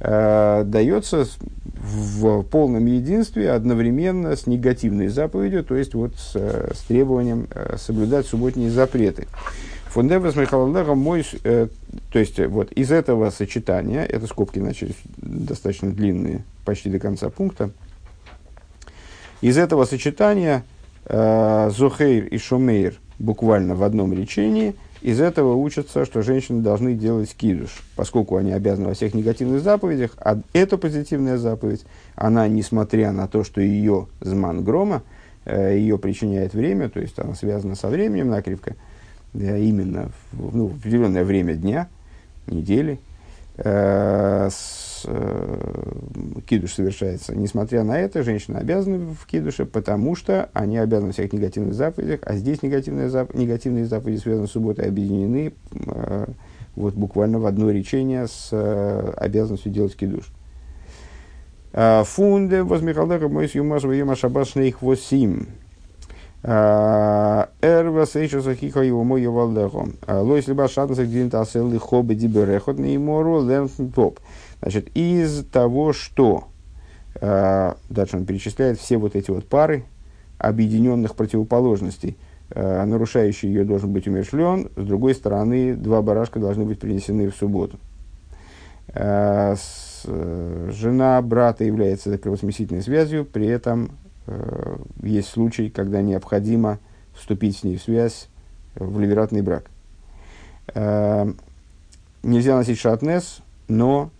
э, 0.00 0.64
дается 0.66 1.26
в 1.64 2.42
полном 2.44 2.86
единстве 2.86 3.52
одновременно 3.52 4.34
с 4.34 4.46
негативной 4.46 5.08
заповедью, 5.08 5.64
то 5.64 5.76
есть 5.76 5.94
вот 5.94 6.14
с, 6.16 6.34
с 6.34 6.80
требованием 6.88 7.48
э, 7.50 7.76
соблюдать 7.78 8.26
субботние 8.26 8.70
запреты. 8.70 9.26
Фундевас 9.86 10.36
Михалалеха 10.36 10.94
мой, 10.94 11.24
э, 11.44 11.68
то 12.12 12.18
есть 12.18 12.38
вот 12.38 12.72
из 12.72 12.90
этого 12.90 13.30
сочетания, 13.30 14.04
это 14.04 14.26
скобки 14.26 14.58
начались 14.58 14.96
достаточно 15.16 15.90
длинные, 15.90 16.44
почти 16.64 16.90
до 16.90 16.98
конца 16.98 17.30
пункта, 17.30 17.70
из 19.42 19.58
этого 19.58 19.84
сочетания 19.84 20.64
Зохейр 21.08 22.24
и 22.24 22.38
Шумейр 22.38 22.94
буквально 23.18 23.76
в 23.76 23.84
одном 23.84 24.12
речении– 24.12 24.74
из 25.06 25.20
этого 25.20 25.54
учатся, 25.54 26.04
что 26.04 26.22
женщины 26.22 26.62
должны 26.62 26.94
делать 26.94 27.32
кидуш, 27.32 27.70
поскольку 27.94 28.38
они 28.38 28.50
обязаны 28.50 28.88
во 28.88 28.94
всех 28.94 29.14
негативных 29.14 29.62
заповедях, 29.62 30.10
а 30.18 30.40
эта 30.52 30.78
позитивная 30.78 31.38
заповедь, 31.38 31.84
она, 32.16 32.48
несмотря 32.48 33.12
на 33.12 33.28
то, 33.28 33.44
что 33.44 33.60
ее 33.60 34.08
зман 34.20 34.64
грома, 34.64 35.04
э, 35.44 35.78
ее 35.78 35.96
причиняет 35.96 36.54
время, 36.54 36.88
то 36.88 36.98
есть 36.98 37.20
она 37.20 37.36
связана 37.36 37.76
со 37.76 37.86
временем 37.86 38.30
накрепко, 38.30 38.74
именно 39.32 40.10
в, 40.32 40.56
ну, 40.56 40.66
в 40.66 40.78
определенное 40.78 41.22
время 41.22 41.54
дня, 41.54 41.86
недели, 42.48 42.94
э, 42.94 43.05
с, 43.64 45.02
э, 45.06 46.40
кидуш 46.46 46.74
совершается. 46.74 47.34
Несмотря 47.34 47.84
на 47.84 47.98
это, 47.98 48.22
женщина 48.22 48.58
обязана 48.58 49.14
в 49.14 49.26
кидуше, 49.26 49.64
потому 49.64 50.14
что 50.14 50.50
они 50.52 50.78
обязаны 50.78 51.12
всех 51.12 51.32
негативных 51.32 51.74
заповедях, 51.74 52.20
а 52.22 52.36
здесь 52.36 52.62
негативные, 52.62 53.08
зап 53.08 53.34
негативные 53.34 53.86
заповеди, 53.86 54.20
связанные 54.20 54.48
с 54.48 54.52
субботой, 54.52 54.88
объединены 54.88 55.52
э, 55.72 56.26
вот 56.74 56.94
буквально 56.94 57.38
в 57.38 57.46
одно 57.46 57.70
речение 57.70 58.26
с 58.26 58.50
э, 58.52 59.12
обязанностью 59.16 59.72
делать 59.72 59.96
кидуш. 59.96 60.30
Э, 61.72 62.04
фунде 62.04 62.62
возмихалдеха 62.62 63.28
мой 63.28 63.50
юмаш 63.52 63.84
вема 63.84 64.16
шабаш 64.16 64.56
их 64.56 64.82
восим. 64.82 65.48
Эрва 66.42 68.06
сейчуса 68.06 68.54
хиха 68.54 68.82
его 68.82 69.02
мой 69.04 69.22
ювалдехо. 69.22 69.88
Лойс 70.06 70.46
либо 70.46 70.68
шатнса 70.68 71.04
гдинта 71.04 71.40
аселы 71.40 71.78
хобы 71.78 72.14
диберехот 72.14 72.78
на 72.78 72.94
имору 72.94 73.44
топ. 73.94 74.20
Значит, 74.60 74.88
из 74.94 75.44
того, 75.46 75.92
что 75.92 76.44
дальше 77.20 78.16
он 78.16 78.26
перечисляет 78.26 78.78
все 78.78 78.96
вот 78.98 79.16
эти 79.16 79.30
вот 79.30 79.46
пары 79.48 79.84
объединенных 80.38 81.16
противоположностей, 81.16 82.16
нарушающий 82.54 83.48
ее 83.48 83.64
должен 83.64 83.92
быть 83.92 84.06
умершлен, 84.06 84.68
с 84.76 84.84
другой 84.84 85.14
стороны, 85.14 85.74
два 85.74 86.02
барашка 86.02 86.38
должны 86.38 86.64
быть 86.64 86.78
принесены 86.78 87.28
в 87.30 87.34
субботу. 87.34 87.78
Жена 90.04 91.20
брата 91.22 91.64
является 91.64 92.16
кровосмесительной 92.18 92.82
связью, 92.82 93.24
при 93.24 93.46
этом 93.46 93.90
Э, 94.26 94.76
есть 95.02 95.28
случай, 95.28 95.70
когда 95.70 96.02
необходимо 96.02 96.78
вступить 97.14 97.58
с 97.58 97.64
ней 97.64 97.76
в 97.76 97.82
связь 97.82 98.28
в 98.74 99.00
ливератный 99.00 99.42
брак. 99.42 99.64
Э, 100.74 101.32
нельзя 102.22 102.56
носить 102.56 102.78
шатнес, 102.78 103.40
но 103.68 104.10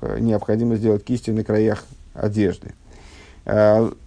э, 0.00 0.18
необходимо 0.20 0.76
сделать 0.76 1.04
кисти 1.04 1.30
на 1.30 1.44
краях 1.44 1.84
одежды. 2.14 2.72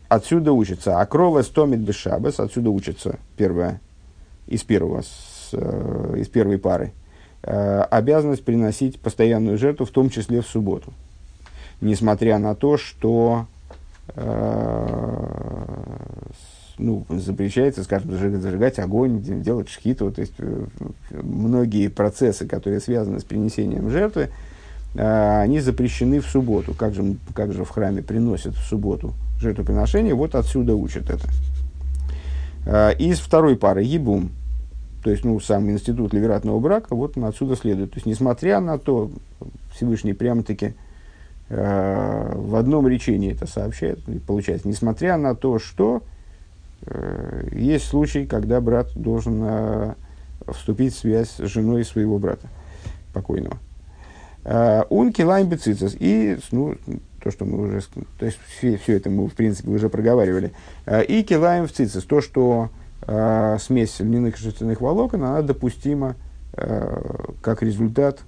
Отсюда 0.07 0.53
учится 0.53 0.99
акрова 0.99 1.43
стомит 1.43 1.79
бешабас, 1.79 2.39
отсюда 2.39 2.71
учится 2.71 3.19
первое, 3.35 3.81
из 4.47 4.63
первого, 4.63 5.01
с, 5.03 5.53
из 5.53 6.27
первой 6.29 6.57
пары, 6.57 6.93
обязанность 7.43 8.43
приносить 8.43 8.99
постоянную 8.99 9.59
жертву, 9.59 9.85
в 9.85 9.91
том 9.91 10.09
числе 10.09 10.41
в 10.41 10.47
субботу. 10.47 10.91
Несмотря 11.81 12.39
на 12.39 12.55
то, 12.55 12.77
что 12.77 13.45
Э, 13.47 13.56
ну, 16.79 17.05
запрещается, 17.09 17.83
скажем, 17.83 18.11
зажигать, 18.11 18.41
зажигать 18.41 18.79
огонь, 18.79 19.21
делать 19.21 19.69
шхиту. 19.69 20.11
То 20.11 20.21
есть 20.21 20.33
э, 20.37 20.65
многие 21.11 21.87
процессы, 21.87 22.45
которые 22.47 22.79
связаны 22.79 23.19
с 23.19 23.23
принесением 23.23 23.89
жертвы, 23.89 24.29
э, 24.95 25.41
они 25.41 25.59
запрещены 25.59 26.19
в 26.19 26.27
субботу. 26.27 26.73
Как 26.73 26.93
же, 26.93 27.15
как 27.33 27.53
же 27.53 27.63
в 27.63 27.69
храме 27.69 28.01
приносят 28.03 28.55
в 28.55 28.63
субботу 28.63 29.13
жертвоприношение? 29.39 30.13
Вот 30.13 30.35
отсюда 30.35 30.75
учат 30.75 31.09
это. 31.09 31.27
Из 32.99 33.19
второй 33.19 33.55
пары 33.55 33.83
ебум, 33.83 34.31
то 35.01 35.09
есть 35.09 35.23
ну, 35.23 35.39
сам 35.39 35.71
институт 35.71 36.13
ливератного 36.13 36.59
брака, 36.59 36.95
вот 36.95 37.17
отсюда 37.17 37.55
следует. 37.55 37.91
То 37.91 37.97
есть, 37.97 38.05
несмотря 38.05 38.59
на 38.59 38.77
то, 38.77 39.09
Всевышний 39.73 40.11
прямо-таки 40.11 40.73
Э, 41.49 42.33
в 42.35 42.55
одном 42.55 42.87
речении 42.87 43.31
это 43.31 43.47
сообщает, 43.47 43.99
получается, 44.25 44.67
несмотря 44.67 45.17
на 45.17 45.33
то, 45.33 45.59
что 45.59 46.03
э, 46.81 47.47
есть 47.53 47.85
случай, 47.85 48.25
когда 48.25 48.59
брат 48.59 48.89
должен 48.95 49.41
э, 49.43 49.93
вступить 50.47 50.93
в 50.93 50.99
связь 50.99 51.29
с 51.29 51.45
женой 51.45 51.85
своего 51.85 52.19
брата 52.19 52.47
покойного. 53.13 53.57
Он 54.89 55.11
килайм 55.11 55.49
бецицис. 55.49 55.93
И, 55.99 56.37
ну, 56.51 56.75
то, 57.21 57.31
что 57.31 57.43
мы 57.43 57.67
уже, 57.67 57.81
то 58.17 58.25
есть 58.25 58.39
все, 58.47 58.77
все 58.77 58.93
это 58.95 59.09
мы, 59.09 59.27
в 59.27 59.33
принципе, 59.33 59.69
уже 59.69 59.89
проговаривали. 59.89 60.53
И 61.09 61.23
килайм 61.23 61.67
в 61.67 61.73
цицис. 61.73 62.05
То, 62.05 62.21
что 62.21 62.69
смесь 63.59 63.99
льняных 63.99 64.37
и 64.37 64.41
шерстяных 64.41 64.79
волокон, 64.79 65.23
она 65.23 65.41
допустима 65.41 66.15
как 66.53 67.61
результат 67.61 68.21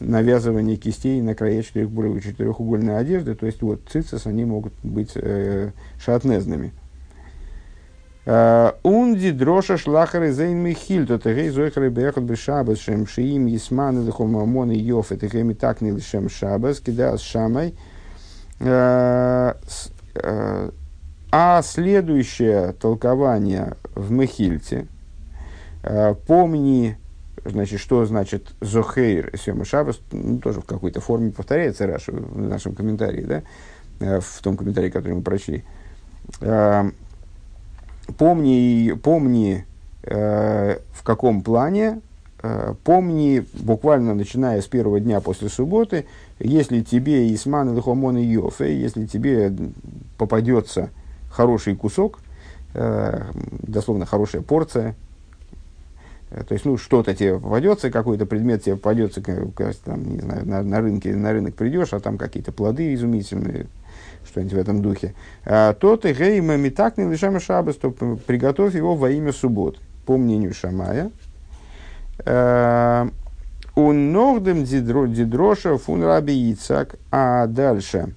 навязывание 0.00 0.76
кистей 0.76 1.20
на 1.20 1.34
края 1.34 1.62
четырехугольной 1.62 2.98
одежды, 2.98 3.34
то 3.34 3.46
есть 3.46 3.62
вот 3.62 3.80
цицис, 3.90 4.26
они 4.26 4.44
могут 4.44 4.72
быть 4.82 5.12
э, 5.14 5.70
шатнезными. 5.98 6.72
А, 8.26 8.76
Унди 8.82 9.32
дроша 9.32 9.76
шлахары 9.76 10.32
зейн 10.32 10.56
михиль, 10.56 11.06
то 11.06 11.18
тегей 11.18 11.50
зойхары 11.50 11.90
бехот 11.90 12.24
бешабас, 12.24 12.78
шем 12.78 13.06
шиим 13.06 13.46
есман 13.46 14.02
или 14.02 14.10
хомамон 14.10 14.70
и 14.70 14.78
йоф, 14.78 15.12
это 15.12 15.28
геми 15.28 15.52
так 15.52 15.80
не 15.80 15.90
лишем 15.90 16.30
шабас, 16.30 16.80
кида 16.80 17.18
с 17.18 17.20
шамай. 17.20 17.74
А, 18.60 19.56
а, 20.14 20.70
а 21.30 21.62
следующее 21.62 22.72
толкование 22.80 23.74
в 23.94 24.10
Мехильте, 24.12 24.86
помни 26.26 26.96
Значит, 27.44 27.80
что 27.80 28.06
значит 28.06 28.54
Зохейр 28.62 29.30
Сема 29.36 29.66
Шабас, 29.66 30.00
ну, 30.12 30.38
тоже 30.38 30.62
в 30.62 30.64
какой-то 30.64 31.02
форме 31.02 31.30
повторяется 31.30 31.86
Раша 31.86 32.12
в 32.12 32.38
нашем 32.38 32.74
комментарии, 32.74 33.22
да, 33.22 33.42
э, 34.00 34.20
в 34.20 34.40
том 34.42 34.56
комментарии, 34.56 34.88
который 34.88 35.12
мы 35.12 35.22
прочли. 35.22 35.62
Э, 36.40 36.90
помни, 38.16 38.92
помни 39.02 39.66
э, 40.04 40.78
в 40.92 41.02
каком 41.02 41.42
плане, 41.42 42.00
помни, 42.84 43.42
буквально 43.54 44.14
начиная 44.14 44.60
с 44.60 44.66
первого 44.66 45.00
дня 45.00 45.20
после 45.20 45.48
субботы, 45.48 46.04
если 46.38 46.82
тебе 46.82 47.34
Исман 47.34 47.72
или 47.72 47.80
Хомон 47.80 48.18
и 48.18 48.24
Йофе, 48.24 48.78
если 48.78 49.06
тебе 49.06 49.50
попадется 50.18 50.90
хороший 51.30 51.74
кусок, 51.74 52.20
дословно 52.74 54.04
хорошая 54.04 54.42
порция, 54.42 54.94
то 56.30 56.52
есть, 56.52 56.64
ну, 56.64 56.76
что-то 56.76 57.14
тебе 57.14 57.38
попадется, 57.38 57.90
какой-то 57.90 58.26
предмет 58.26 58.64
тебе 58.64 58.76
попадется, 58.76 59.22
там, 59.84 60.04
не 60.04 60.20
знаю, 60.20 60.46
на, 60.46 60.62
на 60.62 60.80
рынке, 60.80 61.14
на 61.14 61.32
рынок 61.32 61.54
придешь, 61.54 61.92
а 61.92 62.00
там 62.00 62.18
какие-то 62.18 62.50
плоды 62.50 62.94
изумительные, 62.94 63.66
что-нибудь 64.26 64.54
в 64.54 64.58
этом 64.58 64.82
духе. 64.82 65.14
А, 65.44 65.74
то 65.74 65.96
ты 65.96 66.12
гейма 66.12 66.56
митакный 66.56 67.10
лишама 67.10 67.40
шабас, 67.40 67.76
то 67.76 67.90
приготовь 67.90 68.74
его 68.74 68.96
во 68.96 69.10
имя 69.10 69.32
суббот, 69.32 69.78
по 70.06 70.16
мнению 70.16 70.54
Шамая. 70.54 71.10
У 73.76 73.92
ногдем 73.92 74.62
дидроша 74.64 75.78
фун 75.78 76.04
раби 76.04 76.52
Ицак, 76.52 76.94
а 77.10 77.48
дальше 77.48 78.14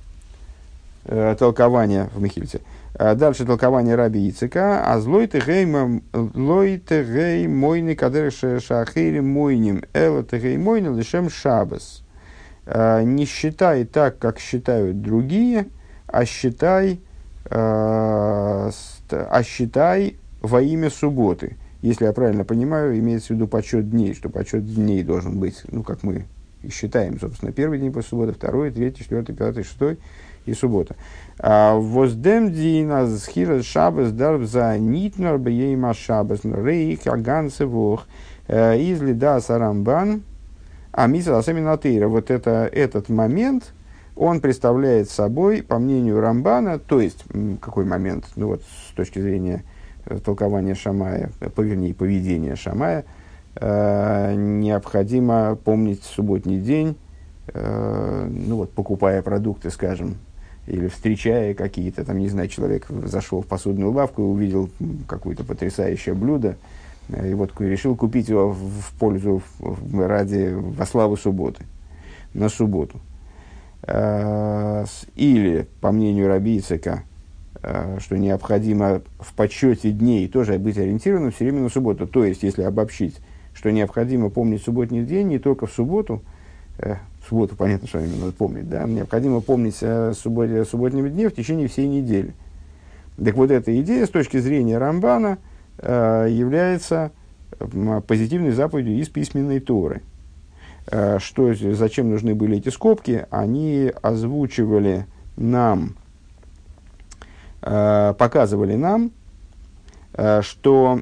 э, 1.05 1.35
толкование 1.37 2.09
в 2.13 2.21
Михильце. 2.21 2.61
А 2.93 3.15
дальше 3.15 3.45
толкование 3.45 3.95
Раби 3.95 4.29
Ицика. 4.29 4.83
А 4.85 4.99
злой 4.99 5.27
ты 5.27 5.39
гей 5.39 5.65
мойны 7.47 7.95
кадер 7.95 8.31
шахири 8.31 9.19
мойним. 9.19 9.83
Эла 9.93 10.23
ты 10.23 10.39
гей 10.39 10.57
мойны 10.57 10.97
лишем 10.97 11.29
шабас. 11.29 12.03
А, 12.65 13.01
не 13.03 13.25
считай 13.25 13.85
так, 13.85 14.19
как 14.19 14.39
считают 14.39 15.01
другие, 15.01 15.67
а 16.07 16.25
считай, 16.25 16.99
а, 17.49 18.71
считай 19.43 20.17
во 20.41 20.61
имя 20.61 20.89
субботы. 20.89 21.55
Если 21.81 22.05
я 22.05 22.13
правильно 22.13 22.43
понимаю, 22.43 22.97
имеется 22.97 23.27
в 23.27 23.37
виду 23.37 23.47
подсчет 23.47 23.89
дней, 23.89 24.13
что 24.15 24.29
подсчет 24.29 24.65
дней 24.65 25.03
должен 25.03 25.39
быть, 25.39 25.61
ну, 25.71 25.83
как 25.83 26.03
мы 26.03 26.25
и 26.63 26.69
считаем, 26.69 27.19
собственно, 27.19 27.51
первый 27.51 27.79
день 27.79 27.93
после 27.93 28.09
субботы, 28.09 28.33
второй, 28.33 28.71
третий, 28.71 29.03
четвертый, 29.03 29.35
пятый, 29.35 29.63
шестой 29.63 29.99
и 30.47 30.53
суббота. 30.53 30.95
А, 31.39 31.75
воздем 31.75 32.51
дина 32.51 33.07
схира 33.17 33.61
шабас 33.61 34.11
дарб 34.11 34.43
за 34.43 34.77
нитнор 34.77 35.37
бейма 35.37 35.93
шабас 35.93 36.39
рейх 36.43 37.05
аганце 37.05 37.65
вох 37.65 38.07
э, 38.47 38.79
из 38.79 39.01
лида 39.01 39.39
сарамбан 39.39 40.23
а 40.97 41.05
мисла 41.05 41.41
саминатейра. 41.41 42.07
Вот 42.07 42.31
это, 42.31 42.67
этот 42.73 43.07
момент, 43.07 43.71
он 44.15 44.41
представляет 44.41 45.11
собой, 45.11 45.61
по 45.61 45.77
мнению 45.77 46.19
Рамбана, 46.19 46.79
то 46.79 46.99
есть, 46.99 47.23
какой 47.61 47.85
момент, 47.85 48.25
ну 48.35 48.47
вот 48.47 48.63
с 48.63 48.95
точки 48.95 49.19
зрения 49.19 49.63
э, 50.05 50.17
толкования 50.17 50.73
Шамая, 50.73 51.29
вернее, 51.55 51.93
поведения 51.93 52.55
Шамая, 52.55 53.05
э, 53.53 54.33
необходимо 54.35 55.55
помнить 55.63 56.01
субботний 56.03 56.59
день, 56.59 56.97
э, 57.53 58.27
ну 58.27 58.55
вот, 58.55 58.71
покупая 58.71 59.21
продукты, 59.21 59.69
скажем, 59.69 60.15
или 60.67 60.87
встречая 60.87 61.53
какие-то, 61.53 62.03
там, 62.03 62.19
не 62.19 62.27
знаю, 62.27 62.49
человек 62.49 62.87
зашел 62.89 63.41
в 63.41 63.47
посудную 63.47 63.91
лавку 63.91 64.21
и 64.21 64.25
увидел 64.25 64.69
какое-то 65.07 65.43
потрясающее 65.43 66.13
блюдо, 66.13 66.57
э, 67.09 67.31
и 67.31 67.33
вот 67.33 67.59
решил 67.59 67.95
купить 67.95 68.27
его 68.27 68.51
в 68.51 68.91
пользу, 68.99 69.41
ради, 69.93 70.53
во 70.53 70.85
славу 70.85 71.15
субботы, 71.15 71.63
на 72.33 72.49
субботу. 72.49 72.99
Э, 73.83 74.85
или, 75.15 75.67
по 75.79 75.93
мнению 75.93 76.27
Раби 76.27 76.61
э, 76.69 77.99
что 77.99 78.17
необходимо 78.17 79.01
в 79.19 79.33
подсчете 79.33 79.91
дней 79.91 80.27
тоже 80.27 80.59
быть 80.59 80.77
ориентированным 80.77 81.31
все 81.31 81.45
время 81.45 81.61
на 81.61 81.69
субботу. 81.69 82.07
То 82.07 82.25
есть, 82.25 82.43
если 82.43 82.63
обобщить, 82.63 83.15
что 83.53 83.71
необходимо 83.71 84.29
помнить 84.29 84.63
субботний 84.63 85.03
день 85.03 85.29
не 85.29 85.39
только 85.39 85.65
в 85.65 85.71
субботу, 85.71 86.21
в 86.77 87.16
субботу, 87.27 87.55
понятно, 87.55 87.87
что 87.87 87.99
именно 87.99 88.17
надо 88.17 88.31
помнить, 88.33 88.69
да, 88.69 88.83
необходимо 88.83 89.41
помнить 89.41 89.77
о 89.81 90.13
субботе, 90.13 90.61
о 90.61 90.65
субботнем 90.65 91.09
дне 91.09 91.29
в 91.29 91.35
течение 91.35 91.67
всей 91.67 91.87
недели. 91.87 92.33
Так 93.23 93.35
вот, 93.35 93.51
эта 93.51 93.79
идея 93.81 94.05
с 94.05 94.09
точки 94.09 94.37
зрения 94.37 94.77
Рамбана 94.77 95.39
э, 95.79 96.27
является 96.29 97.11
позитивной 98.07 98.51
заповедью 98.51 98.99
из 98.99 99.09
письменной 99.09 99.59
Торы. 99.59 100.01
Э, 100.89 101.17
что, 101.19 101.53
зачем 101.53 102.09
нужны 102.09 102.35
были 102.35 102.57
эти 102.57 102.69
скобки? 102.69 103.25
Они 103.29 103.91
озвучивали 104.01 105.05
нам, 105.35 105.95
э, 107.61 108.13
показывали 108.17 108.75
нам, 108.75 109.11
э, 110.13 110.41
что 110.43 111.01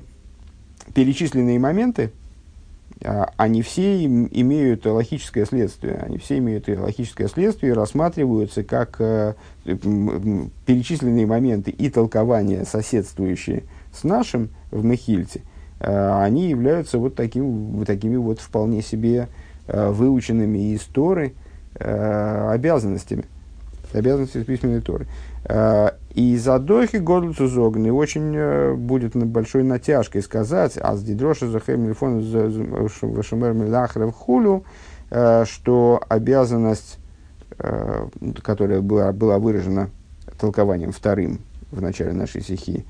перечисленные 0.94 1.60
моменты, 1.60 2.12
они 3.02 3.62
все 3.62 4.06
имеют 4.06 4.86
логическое 4.86 5.46
следствие. 5.46 5.98
Они 5.98 6.18
все 6.18 6.38
имеют 6.38 6.68
логическое 6.68 7.28
следствие 7.28 7.74
и 7.74 7.76
рассматриваются 7.76 8.64
как 8.64 8.98
перечисленные 9.66 11.26
моменты 11.26 11.72
и 11.72 11.90
толкования, 11.90 12.64
соседствующие 12.66 13.64
с 13.94 14.04
нашим 14.04 14.50
в 14.72 14.84
Мехильте, 14.84 15.42
они 15.80 16.50
являются 16.50 16.98
вот, 16.98 17.16
таким, 17.16 17.78
вот 17.78 17.88
такими 17.88 18.16
вот 18.16 18.40
вполне 18.40 18.82
себе 18.82 19.28
Э, 19.68 19.90
выученными 19.90 20.74
из 20.76 20.82
Торы 20.82 21.34
э, 21.74 22.50
обязанностями, 22.52 23.26
обязанности 23.94 24.44
письменной 24.44 24.82
Торы. 24.82 25.08
Э, 25.46 25.92
и 26.14 26.38
за 26.38 26.60
дохи 26.60 26.98
годлуцу 26.98 27.48
зогны 27.48 27.92
очень 27.92 28.76
будет 28.78 29.16
большой 29.16 29.64
натяжкой 29.64 30.22
сказать, 30.22 30.78
а 30.82 30.96
с 30.96 31.04
дидроши 31.04 31.48
захем 31.48 31.86
телефон 31.86 32.22
вашумер 33.02 33.54
милахрев 33.54 34.14
хулю, 34.14 34.64
что 35.10 36.02
обязанность, 36.08 37.00
которая 38.42 38.80
была, 38.80 39.12
была 39.12 39.40
выражена 39.40 39.90
толкованием 40.40 40.94
вторым 40.94 41.40
в 41.70 41.82
начале 41.82 42.14
нашей 42.14 42.40
стихи, 42.40 42.86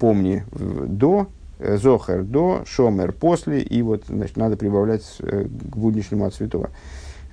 помни 0.00 0.44
до, 0.50 1.28
Зохер 1.58 2.24
до, 2.24 2.62
Шомер 2.66 3.12
после, 3.12 3.60
и 3.60 3.80
вот 3.82 4.04
значит, 4.08 4.36
надо 4.36 4.56
прибавлять 4.56 5.04
э, 5.20 5.44
к 5.44 5.76
будничному 5.76 6.26
от 6.26 6.34
святого. 6.34 6.70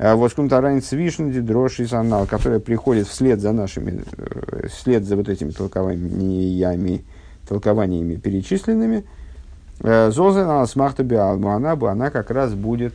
А 0.03 0.15
Воскум 0.15 0.49
Тарайн 0.49 0.81
Свишнди, 0.81 1.41
Дрожь 1.41 1.79
и 1.79 1.85
Санал, 1.85 2.25
которая 2.25 2.59
приходит 2.59 3.07
вслед 3.07 3.39
за 3.39 3.51
нашими, 3.51 4.03
э, 4.17 4.67
вслед 4.67 5.03
за 5.05 5.15
вот 5.15 5.29
этими 5.29 5.51
толкованиями, 5.51 7.03
толкованиями 7.47 8.15
перечисленными. 8.15 9.05
Э, 9.81 10.09
Зозен 10.09 10.49
Асмахта 10.49 11.03
Биалму, 11.03 11.51
она, 11.51 11.75
бы, 11.75 11.91
она 11.91 12.09
как 12.09 12.31
раз 12.31 12.55
будет 12.55 12.93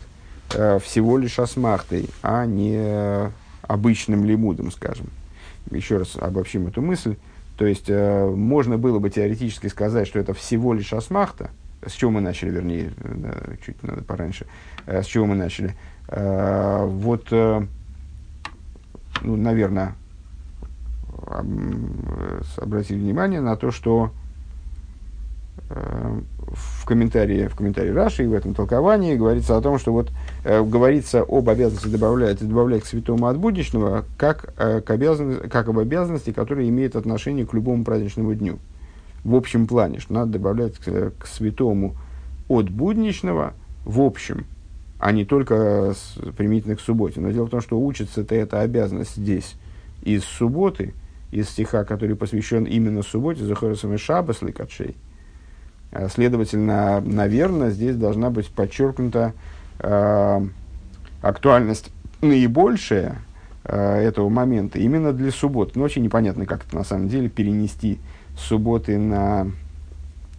всего 0.48 1.18
лишь 1.18 1.40
асмахтой, 1.40 2.08
а 2.22 2.46
не 2.46 3.32
обычным 3.62 4.24
лимудом, 4.24 4.70
скажем. 4.70 5.06
Еще 5.70 5.98
раз 5.98 6.16
обобщим 6.16 6.68
эту 6.68 6.82
мысль. 6.82 7.16
То 7.56 7.66
есть, 7.66 7.86
э, 7.88 8.26
можно 8.26 8.78
было 8.78 8.98
бы 8.98 9.10
теоретически 9.10 9.68
сказать, 9.68 10.06
что 10.06 10.18
это 10.18 10.34
всего 10.34 10.74
лишь 10.74 10.92
асмахта. 10.92 11.50
С 11.84 11.92
чего 11.92 12.10
мы 12.10 12.20
начали, 12.20 12.50
вернее, 12.50 12.92
да, 12.98 13.34
чуть 13.64 13.82
надо 13.82 14.02
пораньше. 14.02 14.46
Э, 14.86 15.02
с 15.02 15.06
чего 15.06 15.26
мы 15.26 15.34
начали? 15.34 15.74
Э, 16.08 16.84
вот, 16.86 17.26
э, 17.30 17.66
ну, 19.22 19.36
наверное, 19.36 19.94
обратили 22.56 22.98
внимание 22.98 23.40
на 23.40 23.56
то, 23.56 23.70
что 23.70 24.10
э, 25.70 26.20
в 26.46 26.86
комментарии, 26.86 27.48
в 27.48 27.56
комментарии 27.56 27.90
Раши 27.90 28.24
и 28.24 28.26
в 28.26 28.32
этом 28.32 28.54
толковании 28.54 29.16
говорится 29.16 29.56
о 29.56 29.60
том, 29.60 29.78
что 29.78 29.92
вот 29.92 30.10
э, 30.44 30.62
говорится 30.62 31.24
об 31.26 31.48
обязанности 31.48 31.88
добавлять, 31.88 32.46
добавлять 32.46 32.84
к 32.84 32.86
святому 32.86 33.26
от 33.26 33.38
будничного, 33.38 34.04
как, 34.16 34.54
э, 34.56 34.80
к 34.80 34.90
обязанности, 34.90 35.48
как 35.48 35.68
об 35.68 35.78
обязанности, 35.78 36.32
которая 36.32 36.68
имеет 36.68 36.94
отношение 36.94 37.46
к 37.46 37.54
любому 37.54 37.84
праздничному 37.84 38.34
дню. 38.34 38.58
В 39.24 39.34
общем 39.34 39.66
плане, 39.66 39.98
что 39.98 40.14
надо 40.14 40.32
добавлять 40.32 40.76
к, 40.78 41.12
к 41.18 41.26
святому 41.26 41.96
от 42.48 42.70
будничного 42.70 43.54
в 43.86 44.00
общем, 44.00 44.46
а 44.98 45.12
не 45.12 45.24
только 45.24 45.94
с, 45.94 46.18
применительно 46.37 46.76
к 46.76 46.80
субботе. 46.80 47.20
Но 47.20 47.30
дело 47.30 47.46
в 47.46 47.50
том, 47.50 47.61
что 47.61 47.78
учится-то 47.78 48.35
эта 48.35 48.61
обязанность 48.61 49.16
здесь 49.16 49.56
из 50.02 50.24
субботы, 50.24 50.94
из 51.30 51.48
стиха, 51.48 51.85
который 51.85 52.16
посвящен 52.16 52.64
именно 52.64 53.02
субботе, 53.02 53.44
Захарасам 53.44 53.94
и 53.94 53.96
Шабас 53.98 54.42
Ликатшей– 54.42 54.96
Э, 55.92 56.09
следовательно, 56.09 57.00
наверное, 57.00 57.70
здесь 57.70 57.96
должна 57.96 58.30
быть 58.30 58.48
подчеркнута 58.48 59.32
э, 59.78 60.40
актуальность 61.22 61.90
наибольшая 62.20 63.16
э, 63.64 64.00
этого 64.02 64.28
момента 64.28 64.78
именно 64.78 65.12
для 65.12 65.30
суббот. 65.30 65.76
Но 65.76 65.85
очень 65.85 66.02
непонятно, 66.02 66.46
как 66.46 66.66
это 66.66 66.76
на 66.76 66.85
самом 66.85 67.09
деле 67.09 67.28
перенести 67.28 67.98
субботы 68.37 68.98
на 68.98 69.50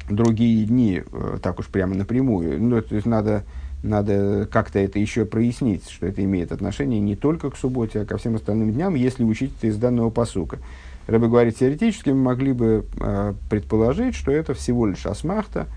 другие 0.10 0.66
дни, 0.66 1.02
э, 1.12 1.38
так 1.42 1.60
уж 1.60 1.68
прямо 1.68 1.96
напрямую. 1.96 2.62
Ну, 2.62 2.82
то 2.82 2.96
есть 2.96 3.08
надо, 3.08 3.44
надо 3.84 4.48
как-то 4.52 4.80
это 4.80 5.00
еще 5.00 5.26
прояснить, 5.26 5.90
что 5.90 6.08
это 6.08 6.24
имеет 6.24 6.52
отношение 6.52 7.00
не 7.00 7.16
только 7.16 7.50
к 7.50 7.58
субботе, 7.58 8.02
а 8.02 8.06
ко 8.06 8.18
всем 8.18 8.36
остальным 8.36 8.72
дням, 8.72 8.96
если 8.96 9.24
учить 9.24 9.54
это 9.58 9.68
из 9.68 9.78
данного 9.78 10.10
посука. 10.10 10.60
Рэбе 11.08 11.28
говорит, 11.28 11.58
теоретически 11.58 12.10
мы 12.10 12.24
могли 12.24 12.54
бы 12.54 12.86
э, 13.00 13.34
предположить, 13.50 14.16
что 14.16 14.32
это 14.32 14.54
всего 14.54 14.88
лишь 14.88 15.06
асмахта, 15.06 15.68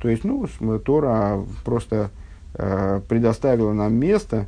то 0.00 0.08
есть, 0.08 0.24
ну, 0.24 0.46
Тора 0.78 1.44
просто 1.64 2.10
э, 2.54 3.00
предоставила 3.08 3.72
нам 3.72 3.94
место, 3.94 4.46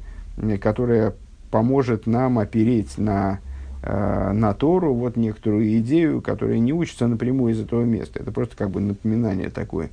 которое 0.60 1.14
поможет 1.50 2.06
нам 2.06 2.38
опереть 2.38 2.96
на, 2.96 3.38
э, 3.82 4.32
на 4.32 4.54
Тору 4.54 4.94
вот 4.94 5.16
некоторую 5.16 5.78
идею, 5.78 6.22
которая 6.22 6.58
не 6.58 6.72
учится 6.72 7.06
напрямую 7.06 7.52
из 7.52 7.60
этого 7.60 7.84
места. 7.84 8.20
Это 8.20 8.32
просто 8.32 8.56
как 8.56 8.70
бы 8.70 8.80
напоминание 8.80 9.50
такое. 9.50 9.90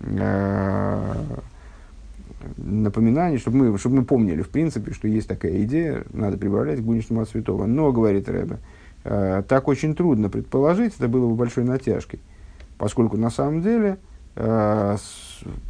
Э, 0.00 1.24
напоминание, 2.56 3.38
чтобы 3.38 3.58
мы, 3.58 3.78
чтобы 3.78 3.96
мы 3.96 4.04
помнили, 4.04 4.42
в 4.42 4.48
принципе, 4.48 4.92
что 4.92 5.08
есть 5.08 5.28
такая 5.28 5.62
идея, 5.62 6.04
надо 6.12 6.38
прибавлять 6.38 6.80
к 6.80 6.82
будничному 6.82 7.22
от 7.22 7.28
святого. 7.28 7.66
Но, 7.66 7.92
говорит 7.92 8.28
Рэбе, 8.28 8.58
Э, 9.04 9.42
так 9.46 9.68
очень 9.68 9.94
трудно 9.94 10.30
предположить, 10.30 10.94
это 10.96 11.08
было 11.08 11.28
бы 11.28 11.34
большой 11.34 11.64
натяжкой, 11.64 12.20
поскольку 12.78 13.18
на 13.18 13.30
самом 13.30 13.60
деле 13.60 13.98
э, 14.34 14.96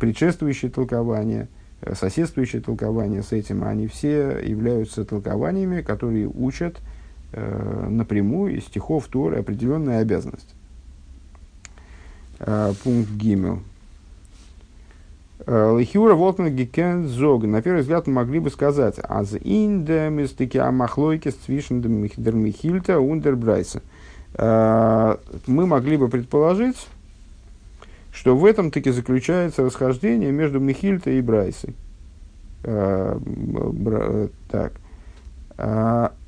предшествующие 0.00 0.70
толкования, 0.70 1.48
э, 1.80 1.94
соседствующие 1.96 2.62
толкования 2.62 3.24
с 3.24 3.32
этим, 3.32 3.64
они 3.64 3.88
все 3.88 4.38
являются 4.38 5.04
толкованиями, 5.04 5.82
которые 5.82 6.28
учат 6.28 6.78
напрямую 7.36 8.58
из 8.58 8.62
стихов 8.66 9.08
Торы 9.08 9.38
определенная 9.38 10.02
обязанность. 10.02 10.54
Пункт 12.38 13.10
Гимел. 13.10 13.60
Лихюра 15.46 16.14
Волтман 16.14 16.56
Гикен 16.56 17.06
Зог. 17.06 17.44
На 17.44 17.60
первый 17.60 17.82
взгляд 17.82 18.06
мы 18.06 18.14
могли 18.14 18.38
бы 18.38 18.50
сказать, 18.50 18.96
аз 19.02 19.34
инде 19.42 20.08
мистики 20.10 20.56
амахлойки 20.56 21.32
свишен 21.44 21.82
дермихильта 21.82 22.98
ундербрайса. 22.98 23.82
Мы 24.38 25.66
могли 25.66 25.96
бы 25.96 26.08
предположить, 26.08 26.88
что 28.12 28.36
в 28.36 28.46
этом 28.46 28.70
таки 28.70 28.90
заключается 28.90 29.64
расхождение 29.64 30.32
между 30.32 30.60
Михильта 30.60 31.10
и 31.10 31.20
Брайсой. 31.20 31.74
Так. 32.62 34.72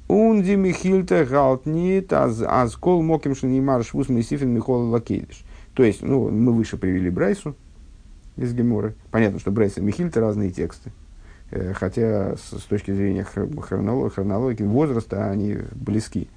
Унди 0.08 0.54
Михильта 0.54 1.24
галтнит 1.24 2.12
аз, 2.12 2.76
кол 2.76 3.02
моким 3.02 3.34
шанимар 3.34 3.82
швус 3.82 4.08
мисифин 4.08 4.50
михол 4.50 4.90
лакейдиш. 4.90 5.42
То 5.74 5.82
есть, 5.82 6.02
ну, 6.02 6.30
мы 6.30 6.52
выше 6.52 6.76
привели 6.76 7.10
Брайсу, 7.10 7.56
из 8.36 8.52
Геморы. 8.52 8.94
Понятно, 9.10 9.38
что 9.38 9.50
Брайс 9.50 9.78
и 9.78 9.80
Михиль 9.80 10.10
разные 10.14 10.50
тексты. 10.50 10.92
Э, 11.50 11.72
хотя 11.74 12.36
с, 12.36 12.58
с 12.58 12.62
точки 12.64 12.92
зрения 12.92 13.24
хронологии, 13.24 14.12
хронологии 14.12 14.64
возраста 14.64 15.30
они 15.30 15.58
близки. 15.74 16.28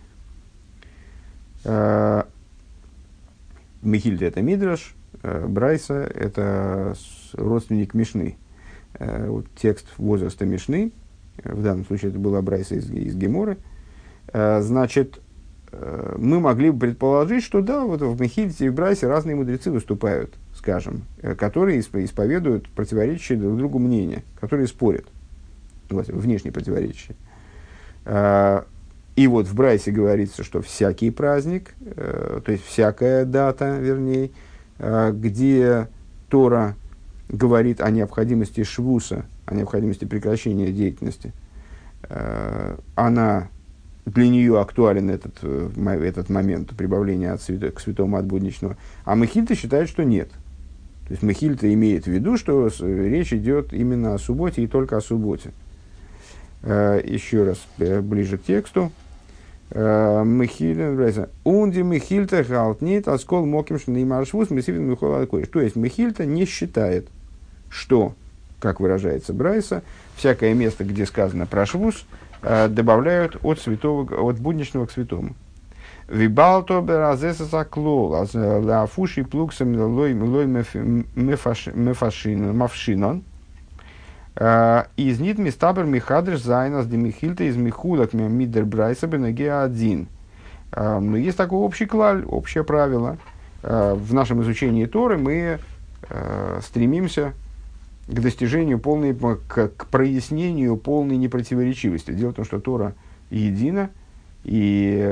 Э, 1.65 2.23
Михильда 3.81 4.25
это 4.25 4.41
Мидраш, 4.41 4.95
э, 5.23 5.45
Брайса 5.47 5.95
это 5.95 6.95
родственник 7.33 7.93
Мишны. 7.93 8.38
Вот 8.99 9.45
текст 9.55 9.85
возраста 9.97 10.45
Мишны, 10.45 10.91
в 11.43 11.62
данном 11.62 11.85
случае 11.85 12.09
это 12.09 12.19
была 12.19 12.41
Брайса 12.41 12.75
из, 12.75 12.89
из 12.89 13.15
Геморы, 13.15 13.57
значит, 14.33 15.21
мы 16.17 16.39
могли 16.39 16.71
бы 16.71 16.79
предположить, 16.79 17.43
что 17.43 17.62
да, 17.62 17.85
вот 17.85 18.01
в 18.01 18.19
Михильде 18.19 18.65
и 18.65 18.69
в 18.69 18.73
Брайсе 18.73 19.07
разные 19.07 19.35
мудрецы 19.35 19.71
выступают– 19.71 20.33
скажем, 20.60 21.06
э, 21.22 21.36
которые 21.36 21.80
исповедуют 21.80 22.69
противоречащие 22.69 23.38
друг 23.38 23.58
другу 23.58 23.80
мнения, 23.80 24.24
которые 24.39 24.67
спорят, 24.67 25.06
внешне 25.89 26.52
противоречащие. 26.52 27.15
А, 28.06 28.65
и 29.15 29.26
вот 29.28 29.48
в 29.48 29.56
Брайсе 29.56 29.91
говорится, 29.91 30.43
что 30.43 30.62
всякий 30.62 31.12
праздник, 31.12 31.74
э, 31.80 32.41
то 32.43 32.52
есть 32.52 32.65
всякая 32.65 33.24
дата, 33.24 33.80
вернее, 33.80 34.32
э, 34.80 35.12
где 35.13 35.88
Тора 36.28 36.76
говорит 37.30 37.80
о 37.80 37.89
необходимости 37.89 38.63
швуса, 38.63 39.24
о 39.45 39.56
необходимости 39.56 40.04
прекращения 40.06 40.72
деятельности, 40.72 41.32
она, 42.95 43.50
для 44.06 44.30
нее 44.30 44.60
актуален 44.60 45.10
этот, 45.10 45.43
этот 45.43 46.30
момент 46.30 46.69
прибавления 46.76 47.34
от 47.34 47.41
свято, 47.41 47.72
к 47.72 47.80
святому 47.82 48.17
от 48.17 48.26
будничного, 48.26 48.78
а 49.04 49.15
Мехильта 49.15 49.54
считает, 49.54 49.89
что 49.89 50.04
нет. 50.04 50.32
То 51.10 51.13
есть 51.13 51.24
Мехильта 51.24 51.74
имеет 51.74 52.04
в 52.06 52.08
виду, 52.08 52.38
что 52.38 52.69
речь 52.80 53.34
идет 53.34 53.74
именно 53.74 54.13
о 54.13 54.19
субботе 54.19 54.62
и 54.62 54.67
только 54.67 54.95
о 54.95 55.02
субботе. 55.02 55.50
Еще 56.63 57.43
раз, 57.43 57.58
ближе 57.78 58.38
к 58.38 58.43
тексту. 58.43 58.91
Мехильта, 59.74 61.30
унди 61.43 61.80
Мехильта 61.80 62.43
галтнит, 62.43 63.08
аскол 63.08 63.48
моким 63.48 63.80
шнеймаршвус, 63.80 64.52
месивин 64.52 64.84
михола 64.84 65.26
То 65.26 65.62
есть 65.62 65.76
Мехильта 65.76 66.28
не 66.28 66.45
считает, 66.45 67.08
что, 67.69 68.13
как 68.60 68.80
выражается 68.80 69.34
Брайса, 69.34 69.82
всякое 70.15 70.54
место, 70.54 70.84
где 70.84 71.08
сказано 71.08 71.48
про 71.48 71.65
швус, 71.65 72.06
э, 72.43 72.67
добавляют 72.67 73.38
от, 73.41 73.60
святого, 73.60 74.30
от 74.30 74.39
будничного 74.39 74.86
к 74.86 74.91
святому. 74.91 75.36
Вибалто 76.10 76.82
беразеса 76.82 77.65
клол, 77.65 78.26
лафуши 78.34 79.24
плуксам 79.24 79.80
лой 79.80 80.13
мефашинон, 81.76 83.24
Э, 84.39 84.86
из 84.95 85.19
нит 85.19 85.38
мистабер 85.38 85.84
михадриш 85.84 86.41
зайнас 86.41 86.88
демихильта 86.88 87.43
из 87.43 87.58
михулак 87.58 88.13
мидер 88.13 88.63
брайса 88.63 89.06
бенеге 89.06 89.54
один. 89.54 90.08
Э, 90.72 91.00
но 91.00 91.17
есть 91.17 91.38
такой 91.38 91.60
общий 91.60 91.86
клаль, 91.86 92.24
общее 92.24 92.63
правило. 92.63 93.17
Э, 93.63 93.95
в 93.95 94.13
нашем 94.13 94.41
изучении 94.41 94.86
Торы 94.86 95.17
мы 95.17 95.60
стремимся 96.63 97.34
к 98.08 98.19
достижению 98.19 98.80
полной, 98.80 99.13
к, 99.13 99.67
к 99.67 99.86
прояснению 99.88 100.78
полной 100.78 101.17
непротиворечивости. 101.17 102.12
Дело 102.12 102.32
в 102.32 102.36
том, 102.36 102.45
что 102.45 102.60
Тора 102.60 102.95
едина, 103.30 103.89
и 104.43 105.04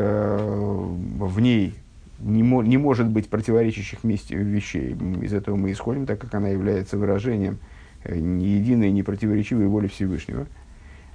в 1.19 1.39
ней 1.39 1.75
не, 2.19 2.43
мо, 2.43 2.61
не 2.63 2.77
может 2.77 3.07
быть 3.07 3.29
противоречащих 3.29 4.03
вещей. 4.03 4.95
Из 5.21 5.33
этого 5.33 5.55
мы 5.55 5.71
исходим, 5.71 6.05
так 6.05 6.19
как 6.19 6.33
она 6.33 6.49
является 6.49 6.97
выражением 6.97 7.59
единой, 8.05 8.91
непротиворечивой 8.91 9.67
воли 9.67 9.87
Всевышнего. 9.87 10.47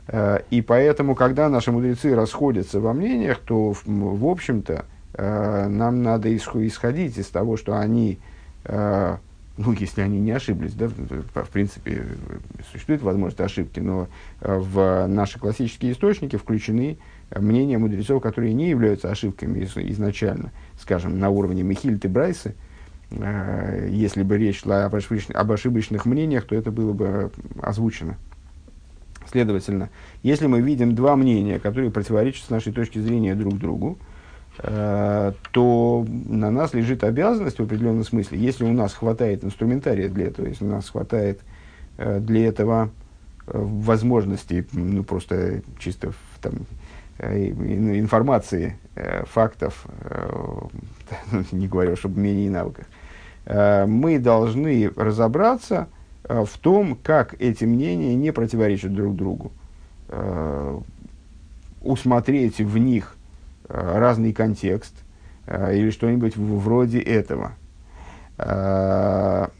Э, 0.09 0.41
и 0.51 0.63
поэтому, 0.63 1.15
когда 1.15 1.49
наши 1.49 1.73
мудрецы 1.73 2.15
расходятся 2.15 2.81
во 2.81 2.93
мнениях, 2.93 3.39
то, 3.39 3.75
в 3.85 4.27
общем-то, 4.27 4.85
э, 5.15 5.69
нам 5.69 6.03
надо 6.03 6.35
исходить 6.37 7.19
из 7.19 7.29
того, 7.29 7.57
что 7.57 7.79
они, 7.79 8.19
э, 8.65 9.17
ну, 9.57 9.73
если 9.73 10.01
они 10.01 10.19
не 10.21 10.33
ошиблись, 10.33 10.75
да, 10.75 10.89
в 10.89 11.51
принципе, 11.51 12.07
существует 12.71 13.03
возможность 13.03 13.41
ошибки, 13.41 13.81
но 13.81 14.09
в 14.41 15.07
наши 15.07 15.39
классические 15.39 15.93
источники 15.93 16.37
включены 16.37 16.99
мнения 17.35 17.79
мудрецов, 17.79 18.23
которые 18.23 18.55
не 18.55 18.71
являются 18.71 19.11
ошибками 19.11 19.65
изначально, 19.65 20.53
скажем, 20.81 21.19
на 21.19 21.29
уровне 21.29 21.63
Михильты 21.63 22.09
Брайсы, 22.09 22.55
Э, 23.21 23.89
если 23.91 24.23
бы 24.23 24.39
речь 24.39 24.61
шла 24.61 24.85
об 24.87 24.95
ошибочных, 24.95 25.37
об 25.37 25.53
ошибочных 25.53 26.07
мнениях, 26.07 26.47
то 26.47 26.55
это 26.55 26.71
было 26.71 26.93
бы 26.93 27.31
озвучено. 27.61 28.17
Следовательно, 29.31 29.91
если 30.23 30.47
мы 30.47 30.61
видим 30.61 30.95
два 30.95 31.17
мнения, 31.17 31.59
которые 31.59 31.91
противоречат 31.91 32.45
с 32.47 32.51
нашей 32.51 32.73
точки 32.73 32.99
зрения 32.99 33.35
друг 33.35 33.59
другу, 33.59 33.99
э, 33.99 34.12
то 34.59 36.07
на 36.09 36.51
нас 36.51 36.75
лежит 36.75 37.05
обязанность 37.05 37.59
в 37.59 37.63
определенном 37.63 38.05
смысле, 38.05 38.39
если 38.39 38.65
у 38.65 38.73
нас 38.73 38.93
хватает 38.93 39.45
инструментария 39.45 40.09
для 40.09 40.27
этого, 40.27 40.47
если 40.47 40.65
у 40.65 40.69
нас 40.69 40.91
хватает 40.91 41.41
э, 41.97 42.21
для 42.21 42.49
этого 42.49 42.91
возможностей, 43.47 44.67
ну 44.73 45.05
просто 45.05 45.63
чисто 45.79 46.13
там, 46.41 46.53
информации, 47.19 48.77
фактов, 49.25 49.87
не 51.53 51.67
говоря 51.67 51.93
уж 51.93 52.05
об 52.05 52.17
умении 52.17 52.47
и 52.47 52.51
навыках, 52.51 52.87
Э, 53.45 53.87
мы 53.87 54.19
должны 54.19 54.91
разобраться 54.97 55.89
э, 56.25 56.45
в 56.45 56.59
том, 56.59 56.97
как 57.03 57.41
эти 57.41 57.65
мнения 57.65 58.15
не 58.15 58.33
противоречат 58.33 58.95
друг 58.95 59.17
другу, 59.17 59.53
э, 60.09 60.81
усмотреть 61.83 62.61
в 62.61 62.79
них 62.79 63.17
разный 63.73 64.33
контекст 64.33 64.95
или 65.47 65.91
что-нибудь 65.91 66.37
вроде 66.37 67.01
этого. 67.01 67.53
То 68.37 69.51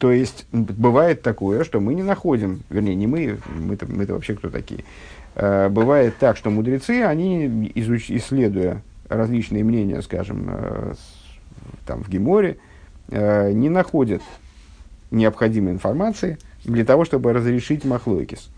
есть 0.00 0.46
бывает 0.52 1.22
такое, 1.22 1.64
что 1.64 1.80
мы 1.80 1.94
не 1.94 2.02
находим, 2.02 2.62
вернее, 2.70 2.94
не 2.94 3.06
мы, 3.06 3.38
мы-то, 3.54 3.86
мы-то 3.86 4.14
вообще 4.14 4.34
кто 4.34 4.50
такие. 4.50 4.84
Бывает 5.34 6.16
так, 6.18 6.36
что 6.36 6.50
мудрецы, 6.50 7.02
они, 7.02 7.72
изуч, 7.74 8.10
исследуя 8.10 8.82
различные 9.08 9.64
мнения, 9.64 10.02
скажем, 10.02 10.48
там 11.86 12.02
в 12.02 12.08
Геморе, 12.08 12.58
э, 13.08 13.52
не 13.52 13.68
находят 13.68 14.22
необходимой 15.10 15.72
информации 15.72 16.38
для 16.64 16.84
того, 16.84 17.04
чтобы 17.04 17.32
разрешить 17.32 17.84
махлойкис. 17.84 18.48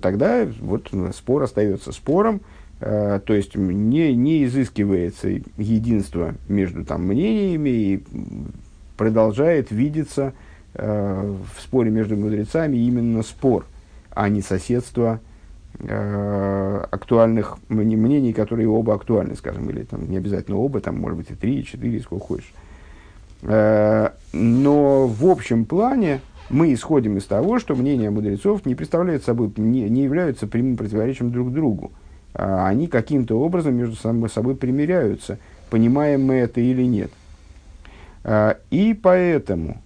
Тогда 0.00 0.46
вот 0.60 0.90
спор 1.14 1.42
остается 1.42 1.92
спором, 1.92 2.36
э, 2.36 2.40
то 2.78 3.22
есть 3.28 3.54
не, 3.54 4.14
не 4.14 4.44
изыскивается 4.44 5.28
единство 5.56 6.34
между 6.46 6.84
там, 6.84 7.06
мнениями 7.06 7.70
и 7.70 8.04
продолжает 8.96 9.70
видеться 9.70 10.32
э, 10.74 11.34
в 11.54 11.60
споре 11.60 11.90
между 11.90 12.16
мудрецами 12.16 12.76
именно 12.76 13.22
спор, 13.22 13.66
а 14.10 14.28
не 14.28 14.42
соседство 14.42 15.20
э, 15.78 16.84
актуальных 16.90 17.58
мнений, 17.68 18.32
которые 18.32 18.68
оба 18.68 18.94
актуальны, 18.94 19.36
скажем, 19.36 19.68
или 19.70 19.82
там, 19.84 20.08
не 20.08 20.16
обязательно 20.16 20.56
оба, 20.58 20.80
там, 20.80 20.98
может 20.98 21.18
быть, 21.18 21.30
и 21.30 21.34
три, 21.34 21.60
и 21.60 21.64
четыре, 21.64 22.00
сколько 22.00 22.26
хочешь. 22.26 22.52
Э, 23.42 24.10
но 24.32 25.06
в 25.06 25.26
общем 25.26 25.64
плане 25.64 26.20
мы 26.48 26.72
исходим 26.72 27.16
из 27.18 27.24
того, 27.24 27.58
что 27.58 27.74
мнения 27.74 28.10
мудрецов 28.10 28.64
не 28.66 28.74
представляют 28.74 29.24
собой, 29.24 29.52
не, 29.56 29.88
не 29.88 30.04
являются 30.04 30.46
прямым 30.46 30.76
противоречием 30.76 31.30
друг 31.30 31.52
другу. 31.52 31.92
А 31.92 32.05
они 32.36 32.86
каким-то 32.86 33.40
образом 33.40 33.74
между 33.74 33.96
собой 34.28 34.56
примиряются, 34.56 35.38
понимаем 35.70 36.24
мы 36.24 36.34
это 36.34 36.60
или 36.60 36.82
нет. 36.82 37.10
Э, 38.24 38.56
и 38.70 38.92
поэтому, 38.92 39.80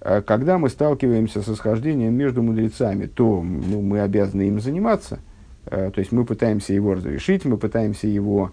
э, 0.00 0.22
когда 0.22 0.58
мы 0.58 0.68
сталкиваемся 0.68 1.42
с 1.42 1.56
схождением 1.56 2.14
между 2.14 2.42
мудрецами, 2.42 3.06
то 3.06 3.42
ну, 3.42 3.82
мы 3.82 4.00
обязаны 4.00 4.42
им 4.48 4.60
заниматься. 4.60 5.18
То 5.68 5.94
есть 5.96 6.12
мы 6.12 6.24
пытаемся 6.24 6.72
его 6.74 6.94
разрешить, 6.94 7.44
мы 7.44 7.56
пытаемся 7.56 8.06
его 8.06 8.52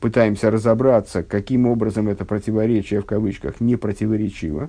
пытаемся 0.00 0.50
разобраться, 0.50 1.22
каким 1.22 1.68
образом 1.68 2.08
это 2.08 2.24
противоречие 2.24 3.00
в 3.02 3.06
кавычках 3.06 3.60
не 3.60 3.76
противоречиво. 3.76 4.68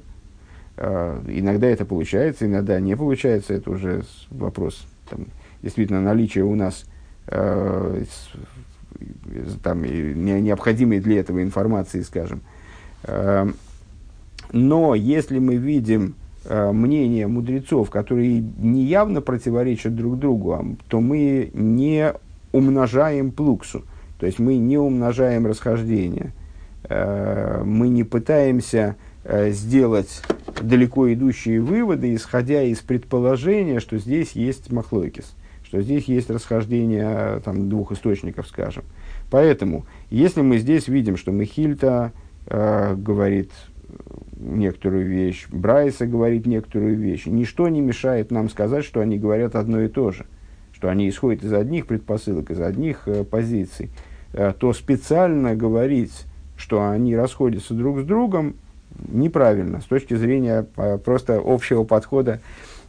Иногда 0.77 1.65
это 1.67 1.85
получается, 1.85 2.45
иногда 2.45 2.79
не 2.79 2.95
получается. 2.95 3.55
Это 3.55 3.71
уже 3.71 4.03
вопрос 4.29 4.85
там, 5.09 5.25
действительно 5.65 6.01
наличия 6.01 6.43
у 6.43 6.55
нас 6.55 6.85
э, 7.27 8.03
там, 9.63 9.83
необходимой 9.83 10.99
для 10.99 11.19
этого 11.19 11.41
информации, 11.41 12.01
скажем. 12.01 12.41
Э, 13.03 13.51
но 14.51 14.95
если 14.95 15.39
мы 15.39 15.55
видим 15.55 16.15
э, 16.45 16.71
мнения 16.71 17.27
мудрецов, 17.27 17.89
которые 17.89 18.39
неявно 18.57 19.21
противоречат 19.21 19.95
друг 19.95 20.19
другу, 20.19 20.77
то 20.87 21.01
мы 21.01 21.49
не 21.53 22.13
умножаем 22.51 23.31
плуксу. 23.31 23.83
То 24.19 24.27
есть 24.27 24.39
мы 24.39 24.55
не 24.57 24.77
умножаем 24.77 25.45
расхождение, 25.47 26.31
э, 26.83 27.63
мы 27.65 27.89
не 27.89 28.03
пытаемся 28.03 28.95
э, 29.23 29.49
сделать 29.49 30.21
далеко 30.61 31.11
идущие 31.11 31.59
выводы, 31.59 32.15
исходя 32.15 32.61
из 32.61 32.79
предположения, 32.79 33.79
что 33.79 33.97
здесь 33.97 34.33
есть 34.33 34.71
махлойкис, 34.71 35.35
что 35.65 35.81
здесь 35.81 36.05
есть 36.05 36.29
расхождение 36.29 37.07
э, 37.07 37.41
там, 37.43 37.69
двух 37.69 37.91
источников, 37.91 38.47
скажем. 38.47 38.83
Поэтому, 39.29 39.85
если 40.09 40.41
мы 40.41 40.59
здесь 40.59 40.87
видим, 40.87 41.17
что 41.17 41.31
Михильта 41.31 42.13
э, 42.47 42.95
говорит 42.95 43.51
некоторую 44.37 45.07
вещь, 45.07 45.47
Брайса 45.49 46.05
говорит 46.05 46.45
некоторую 46.45 46.97
вещь, 46.97 47.25
ничто 47.25 47.67
не 47.67 47.81
мешает 47.81 48.31
нам 48.31 48.49
сказать, 48.49 48.85
что 48.85 49.01
они 49.01 49.17
говорят 49.17 49.55
одно 49.55 49.81
и 49.81 49.87
то 49.87 50.11
же, 50.11 50.25
что 50.71 50.89
они 50.89 51.09
исходят 51.09 51.43
из 51.43 51.53
одних 51.53 51.87
предпосылок, 51.87 52.51
из 52.51 52.61
одних 52.61 53.07
э, 53.07 53.23
позиций. 53.23 53.89
Э, 54.33 54.53
то 54.57 54.73
специально 54.73 55.55
говорить, 55.55 56.25
что 56.57 56.87
они 56.87 57.15
расходятся 57.15 57.73
друг 57.73 57.99
с 57.99 58.03
другом, 58.03 58.55
неправильно 59.07 59.81
с 59.81 59.85
точки 59.85 60.13
зрения 60.13 60.65
э, 60.77 60.97
просто 60.97 61.41
общего 61.43 61.83
подхода 61.83 62.39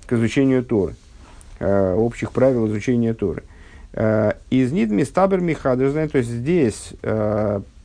к 0.06 0.12
изучению 0.12 0.64
Торы, 0.64 0.94
общих 1.60 2.32
правил 2.32 2.66
изучения 2.68 3.14
Торы. 3.14 3.42
Из 4.50 4.72
Нидми 4.72 5.04
Стабер 5.04 5.40
Михадр, 5.40 5.90
то 5.90 6.18
есть 6.18 6.30
здесь 6.30 6.92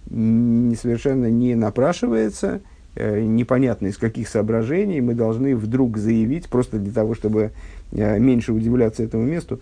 совершенно 0.08 1.30
не 1.30 1.56
напрашивается 1.56 2.60
непонятно 2.96 3.88
из 3.88 3.98
каких 3.98 4.28
соображений 4.28 5.00
мы 5.00 5.14
должны 5.14 5.56
вдруг 5.56 5.98
заявить, 5.98 6.50
просто 6.50 6.80
для 6.80 6.92
того, 6.92 7.16
чтобы 7.16 7.52
меньше 7.92 8.52
удивляться 8.52 9.04
этому 9.04 9.24
месту, 9.24 9.62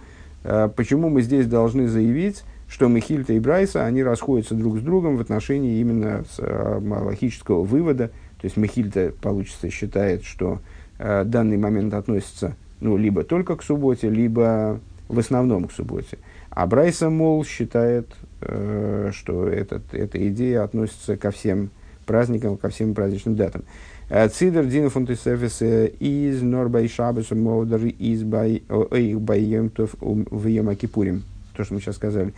почему 0.76 1.10
мы 1.10 1.22
здесь 1.22 1.46
должны 1.46 1.88
заявить, 1.88 2.44
что 2.70 2.88
Мехильта 2.88 3.34
и 3.34 3.40
Брайса, 3.40 3.86
они 3.86 4.04
расходятся 4.04 4.54
друг 4.54 4.78
с 4.78 4.82
другом 4.82 5.18
в 5.18 5.22
отношении 5.22 5.80
именно 5.80 6.24
с, 6.30 6.36
э, 6.38 6.80
логического 6.80 7.64
вывода. 7.64 8.10
То 8.40 8.46
есть 8.46 8.58
Мехильта, 8.58 9.12
получится, 9.22 9.70
считает, 9.70 10.24
что 10.24 10.60
э, 11.00 11.24
данный 11.26 11.58
момент 11.58 11.94
относится 11.96 12.56
ну, 12.82 12.98
либо 12.98 13.24
только 13.24 13.56
к 13.56 13.64
субботе, 13.64 14.10
либо 14.10 14.80
в 15.08 15.20
основном 15.20 15.68
к 15.68 15.72
субботе. 15.72 16.18
А 16.50 16.66
Брайса, 16.66 17.10
мол, 17.10 17.44
считает, 17.46 18.08
э, 18.42 19.12
что 19.14 19.48
этот, 19.48 19.94
эта 19.94 20.28
идея 20.30 20.64
относится 20.64 21.18
ко 21.18 21.32
всем 21.32 21.70
праздникам, 22.06 22.58
ко 22.58 22.70
всем 22.70 22.94
праздничным 22.94 23.36
датам. 23.36 23.64
Э, 24.10 24.28
Цидер 24.30 24.66
дин 24.66 24.90
фунтисефис 24.90 25.62
из 26.00 26.42
норбай 26.42 26.88
шабеса 26.88 27.36
модер 27.36 27.86
из 27.86 28.24
бай 28.24 28.64
йомтов 28.68 29.96
в 30.00 30.48
йома 30.48 30.76
кипурим. 30.76 31.24
То, 31.56 31.64
что 31.64 31.74
мы 31.74 31.82
сейчас 31.82 31.96
сказали. 31.96 32.34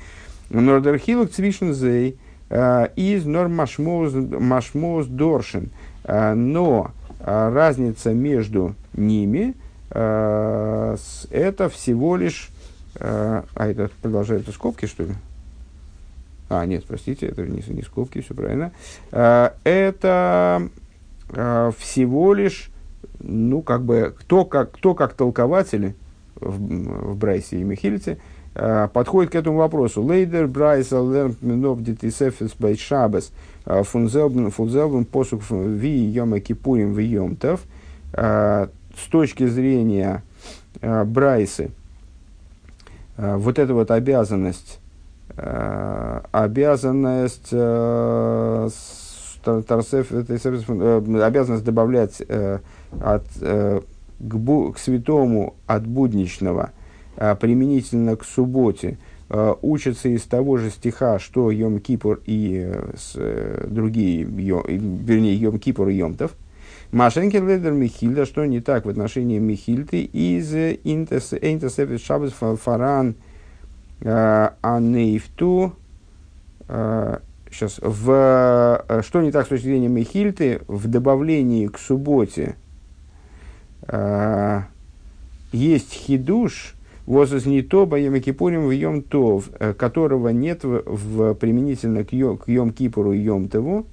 Нордерхилок 0.49 1.31
цвишензей 1.31 2.17
э, 2.49 2.87
из 2.95 3.25
норм 3.25 3.55
машмоз 3.55 5.05
доршин. 5.07 5.69
Э, 6.03 6.33
но 6.33 6.91
э, 7.19 7.51
разница 7.53 8.13
между 8.13 8.75
ними 8.93 9.55
это 9.91 11.69
всего 11.69 12.15
лишь... 12.15 12.49
А 12.99 13.45
это 13.55 13.89
продолжаются 14.01 14.51
скобки, 14.51 14.85
что 14.85 15.03
ли? 15.03 15.13
А, 16.49 16.65
нет, 16.65 16.85
простите, 16.85 17.27
это 17.27 17.43
не, 17.43 17.63
не 17.67 17.81
скобки, 17.81 18.21
все 18.21 18.33
правильно. 18.33 18.71
Это 19.11 20.69
всего 21.29 22.33
лишь, 22.33 22.69
ну, 23.19 23.61
как 23.61 23.83
бы, 23.83 24.13
кто 24.19 24.43
как, 24.43 24.71
кто 24.73 24.93
как 24.93 25.13
толкователи 25.13 25.95
в, 26.35 27.11
в 27.11 27.15
Брайсе 27.17 27.59
и 27.59 27.63
Михильце– 27.63 28.17
Э, 28.53 28.89
подходит 28.91 29.31
к 29.31 29.35
этому 29.35 29.57
вопросу. 29.57 30.03
Лейдер 30.03 30.47
Брайса 30.47 30.97
Лернт 30.97 31.41
Минов 31.41 31.81
Дитисефес 31.83 32.51
Бай 32.59 32.75
Шабес 32.75 33.31
э, 33.65 33.83
Фунзелбен 33.83 35.05
посук 35.05 35.41
Ви 35.49 35.89
Йома 35.89 36.39
Кипурим 36.39 36.93
Ви 36.93 37.05
Йомтов. 37.05 37.61
Э, 38.93 38.97
с 38.97 39.07
точки 39.09 39.47
зрения 39.47 40.23
Брайсы, 40.81 41.71
вот 43.17 43.59
эта 43.59 43.73
вот 43.73 43.91
обязанность, 43.91 44.79
обязанность, 45.35 47.51
обязанность 51.21 51.65
добавлять 51.65 52.21
от, 52.21 53.25
к, 53.37 54.73
к 54.73 54.77
святому 54.77 55.55
от 55.67 55.85
будничного– 55.85 56.69
а, 57.17 57.35
применительно 57.35 58.15
к 58.15 58.23
субботе 58.23 58.97
а, 59.29 59.57
учатся 59.61 60.09
из 60.09 60.23
того 60.23 60.57
же 60.57 60.69
стиха, 60.69 61.19
что 61.19 61.51
Йом 61.51 61.79
Кипур 61.79 62.21
и 62.25 62.63
э, 62.65 62.93
с, 62.97 63.13
э, 63.15 63.67
другие, 63.69 64.23
вернее, 64.23 65.35
Йом 65.35 65.59
Кипур 65.59 65.89
и 65.89 65.95
Йомтов. 65.95 66.31
Машенки 66.91 67.37
ледер 67.37 67.71
Михильда, 67.71 68.25
что 68.25 68.45
не 68.45 68.59
так 68.59 68.85
в 68.85 68.89
отношении 68.89 69.39
Михильды, 69.39 70.03
из 70.03 70.53
Эйнтесефис 70.53 72.01
Шабас 72.01 72.33
Фаран 72.33 73.15
а, 74.03 74.55
Анейфту, 74.61 75.73
сейчас, 76.67 77.79
в, 77.81 78.83
э, 78.87 79.01
что 79.03 79.21
не 79.21 79.31
так 79.31 79.45
с 79.45 79.49
точки 79.49 79.65
зрения 79.65 79.89
Михильты, 79.89 80.61
в 80.67 80.87
добавлении 80.87 81.67
к 81.67 81.77
субботе 81.77 82.55
есть 85.51 85.93
חידוש, 85.93 86.75
וואס 87.11 87.31
איז 87.31 87.45
ניטא, 87.45 87.85
ביום 87.85 88.21
כיפורים 88.21 88.67
ויום 88.67 89.01
טוב, 89.01 89.49
э, 89.59 89.73
которого 89.73 90.29
нет 90.29 90.63
в, 90.63 90.83
в 90.85 91.33
применительно 91.33 92.05
к 92.05 92.13
Йом, 92.13 92.37
к 92.37 92.47
Йом 92.47 92.71
Кипуру 92.71 93.13
и 93.13 93.19
Йом 93.19 93.49
а, 93.49 93.85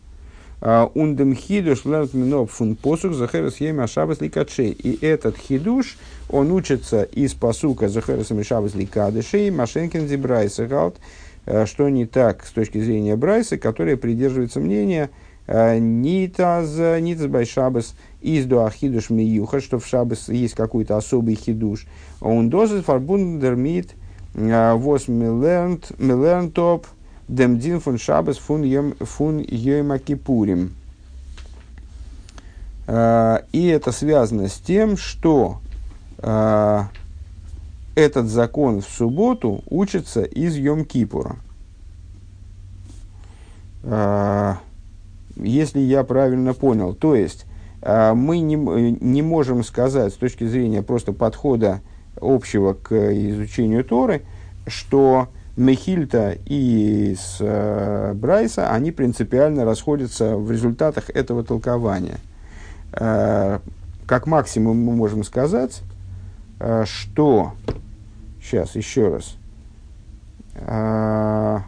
און 0.61 0.98
דעם 0.98 1.35
חידוש 1.35 1.85
לערנט 1.85 2.15
מען 2.15 2.36
אפ 2.36 2.51
פון 2.51 2.75
פסוק 2.75 3.15
זכור 3.15 3.46
את 3.46 3.59
יום 3.61 3.83
השבת 3.83 4.21
לקדשו. 4.21 4.71
И 4.71 5.05
этот 5.05 5.37
хидуш, 5.37 5.97
он 6.29 6.51
учится 6.51 7.03
из 7.03 7.35
посука 7.35 7.89
захересом 7.89 8.41
и 8.41 8.43
шабас 8.43 8.75
ликадышей, 8.75 9.51
машенкин 9.51 10.09
зибрайса 10.09 10.67
галт, 10.67 10.97
э, 11.47 11.65
что 11.67 11.89
не 11.89 12.07
так 12.07 12.45
с 12.45 12.51
точки 12.51 12.81
зрения 12.81 13.15
Брайса, 13.15 13.57
который 13.57 13.97
придерживается 13.97 14.59
мнения, 14.59 15.11
Э, 15.51 15.79
ניט 15.79 16.28
אז, 16.28 16.77
ניט 17.01 17.16
אז 17.16 17.27
ביי 17.27 17.47
שבת 17.47 17.95
из 18.21 18.45
дуахидуш 18.45 19.09
миюха, 19.09 19.63
что 19.63 19.79
в 19.79 19.87
шабас 19.87 20.29
есть 20.29 20.55
какой-то 20.55 20.99
особый 20.99 21.37
хидуш. 21.37 21.87
Он 22.21 22.51
дозит 22.51 22.85
фарбундер 22.85 23.57
мит 23.57 23.95
э, 24.35 24.75
вос 24.75 25.09
милернт 25.09 25.99
милернтоп 25.99 26.87
демдин 27.29 27.81
фун 27.81 27.99
шабас 27.99 28.39
фун 28.39 28.63
йом 28.63 28.95
фун 29.01 29.39
йома 29.39 29.99
кипурим. 29.99 30.75
Э, 32.87 33.41
и 33.53 33.67
это 33.67 33.93
связано 33.93 34.49
с 34.49 34.59
тем, 34.59 34.97
что 34.97 35.61
этот 37.95 38.27
закон 38.27 38.81
в 38.81 38.89
субботу 38.89 39.63
учится 39.71 40.23
из 40.23 40.57
Йом-Кипура 40.57 41.37
если 45.43 45.81
я 45.81 46.05
правильно 46.05 46.55
понял. 46.55 46.95
То 46.95 47.15
есть, 47.15 47.47
а, 47.83 48.15
мы 48.15 48.41
не, 48.41 48.57
не 48.57 49.23
можем 49.23 49.63
сказать 49.65 50.13
с 50.13 50.17
точки 50.17 50.45
зрения 50.45 50.83
просто 50.83 51.13
подхода 51.13 51.81
общего 52.21 52.75
к 52.75 52.93
изучению 52.93 53.85
Торы, 53.85 54.23
что 54.67 55.29
Мехильта 55.59 56.39
и 56.47 57.17
с, 57.19 57.39
э, 57.41 58.13
Брайса, 58.15 58.71
они 58.71 58.93
принципиально 58.93 59.65
расходятся 59.65 60.37
в 60.37 60.51
результатах 60.53 61.11
этого 61.11 61.43
толкования. 61.43 62.19
Э, 62.93 63.59
как 64.07 64.29
максимум 64.29 64.79
мы 64.79 64.93
можем 64.93 65.25
сказать, 65.25 65.83
э, 66.61 66.85
что... 66.87 67.55
Сейчас, 68.41 68.77
еще 68.77 69.09
раз. 69.09 69.37
Э, 70.55 71.59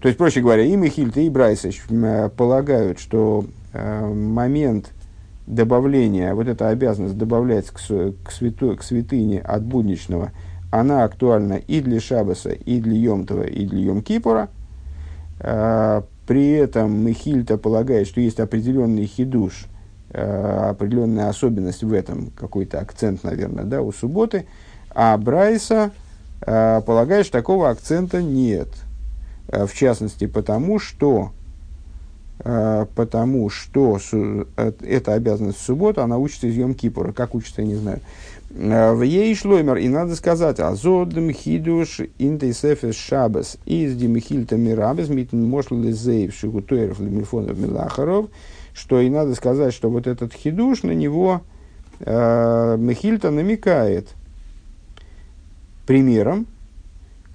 то 0.00 0.08
есть, 0.08 0.18
проще 0.18 0.40
говоря, 0.40 0.64
и 0.64 0.74
Михильта, 0.74 1.20
и 1.20 1.30
Брайсович 1.30 1.82
э, 1.90 2.28
полагают, 2.36 2.98
что 2.98 3.44
э, 3.72 4.12
момент 4.12 4.90
добавления, 5.46 6.34
вот 6.34 6.48
эта 6.48 6.70
обязанность 6.70 7.16
добавлять 7.16 7.66
к, 7.66 7.76
к, 7.76 8.30
святу, 8.32 8.76
к 8.76 8.82
святыне 8.82 9.40
от 9.40 9.62
будничного, 9.62 10.32
она 10.70 11.04
актуальна 11.04 11.54
и 11.54 11.80
для 11.80 12.00
Шабаса, 12.00 12.50
и 12.50 12.80
для 12.80 12.94
Йомтова, 12.94 13.44
и 13.44 13.66
для 13.66 13.92
Йом-Кипура. 13.92 14.48
Э, 15.40 16.02
при 16.26 16.52
этом 16.52 17.04
Михильта 17.04 17.58
полагает, 17.58 18.06
что 18.06 18.20
есть 18.20 18.40
определенный 18.40 19.06
хидуш, 19.06 19.66
э, 20.10 20.68
определенная 20.70 21.28
особенность 21.28 21.82
в 21.82 21.92
этом, 21.92 22.30
какой-то 22.30 22.80
акцент, 22.80 23.24
наверное, 23.24 23.64
да, 23.64 23.82
у 23.82 23.92
субботы, 23.92 24.46
а 24.94 25.16
Брайса 25.18 25.90
э, 26.42 26.80
полагает, 26.86 27.26
что 27.26 27.38
такого 27.38 27.70
акцента 27.70 28.22
нет– 28.22 28.68
в 29.50 29.74
частности, 29.74 30.26
потому 30.26 30.78
что, 30.78 31.32
потому 32.42 33.50
что 33.50 33.98
э, 34.56 34.72
эта 34.80 35.14
обязанность 35.14 35.58
в 35.58 35.62
субботу, 35.62 36.02
она 36.02 36.18
учится 36.18 36.46
из 36.46 36.56
Йом 36.56 36.74
Кипура. 36.74 37.12
Как 37.12 37.34
учится, 37.34 37.62
я 37.62 37.68
не 37.68 37.74
знаю. 37.74 38.00
В 38.50 39.02
ей 39.02 39.32
шлоймер, 39.36 39.76
и 39.76 39.88
надо 39.88 40.16
сказать, 40.16 40.58
азодм 40.58 41.30
хидуш 41.30 42.00
интейсефес 42.18 42.96
шабас 42.96 43.58
из 43.64 43.94
демихильта 43.94 44.56
мирабес 44.56 45.08
митн 45.08 45.44
мошл 45.44 45.76
лизеев 45.76 46.34
шигутуэров 46.34 46.98
лимифонов 46.98 47.56
милахаров, 47.56 48.26
что 48.74 49.00
и 49.00 49.08
надо 49.08 49.36
сказать, 49.36 49.72
что 49.72 49.88
вот 49.88 50.08
этот 50.08 50.34
хидуш 50.34 50.82
на 50.82 50.90
него 50.90 51.42
э, 52.00 52.76
Михильта 52.76 53.30
намекает 53.30 54.08
примером, 55.86 56.46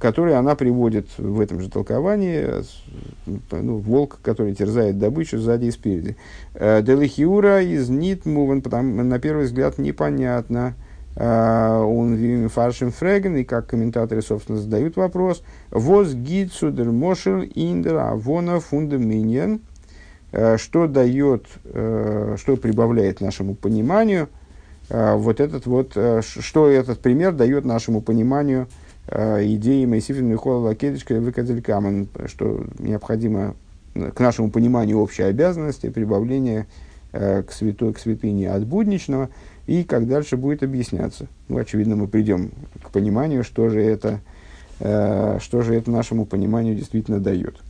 который 0.06 0.36
она 0.36 0.54
приводит 0.54 1.08
в 1.18 1.42
этом 1.42 1.60
же 1.62 1.68
толковании, 1.68 2.48
ну, 3.26 3.78
волк, 3.78 4.20
который 4.22 4.54
терзает 4.54 5.00
добычу 5.00 5.40
сзади 5.40 5.66
и 5.66 5.72
спереди. 5.72 6.16
Э, 6.54 6.84
Делихиура 6.84 7.64
из 7.64 7.90
Нитмуван, 7.90 8.62
потому 8.62 9.02
на 9.02 9.18
первый 9.18 9.46
взгляд 9.46 9.80
непонятно, 9.80 10.76
э, 11.16 11.82
он 11.84 12.50
фаршем 12.50 12.92
фреген, 12.92 13.38
и 13.38 13.44
как 13.44 13.66
комментаторы, 13.66 14.22
собственно, 14.22 14.60
задают 14.60 14.96
вопрос, 14.96 15.42
воз 15.72 16.14
гид 16.14 16.54
судер 16.54 16.92
мошел 16.92 17.42
индер 17.42 17.98
авона 17.98 18.60
фундаминьен, 18.60 19.60
э, 20.34 20.58
что 20.58 20.86
дает, 20.86 21.48
что 21.64 22.58
прибавляет 22.58 23.22
нашему 23.22 23.56
пониманию, 23.56 24.30
вот 24.88 25.40
этот 25.40 25.66
вот, 25.66 25.98
что 26.24 26.70
этот 26.70 27.00
пример 27.00 27.34
дает 27.34 27.66
нашему 27.66 28.02
пониманию 28.02 28.68
идеи 29.08 29.86
Моисифин 29.86 30.28
Михола 30.28 30.60
Лакедичка 30.66 31.20
Выкадилькаман, 31.20 32.08
что 32.28 32.66
необходимо 32.80 33.56
к 33.94 34.20
нашему 34.20 34.52
пониманию 34.52 35.00
общей 35.00 35.24
обязанности, 35.24 35.90
прибавление 35.90 36.68
э, 37.14 37.44
к, 37.44 37.52
святой, 37.52 37.94
к 37.94 38.00
святыне 38.00 38.52
от 38.52 38.66
будничного, 38.66 39.30
и 39.68 39.84
как 39.84 40.08
дальше 40.08 40.38
будет 40.38 40.64
объясняться. 40.64 41.28
Ну, 41.48 41.58
очевидно, 41.58 41.96
мы 41.96 42.08
придем 42.08 42.52
к 42.84 42.92
пониманию, 42.92 43.44
что 43.44 43.70
же 43.70 43.82
это, 43.82 44.20
э, 44.80 45.40
что 45.42 45.62
же 45.62 45.76
это 45.76 45.92
нашему 45.92 46.26
пониманию 46.26 46.76
действительно 46.76 47.20
дает. 47.20 47.62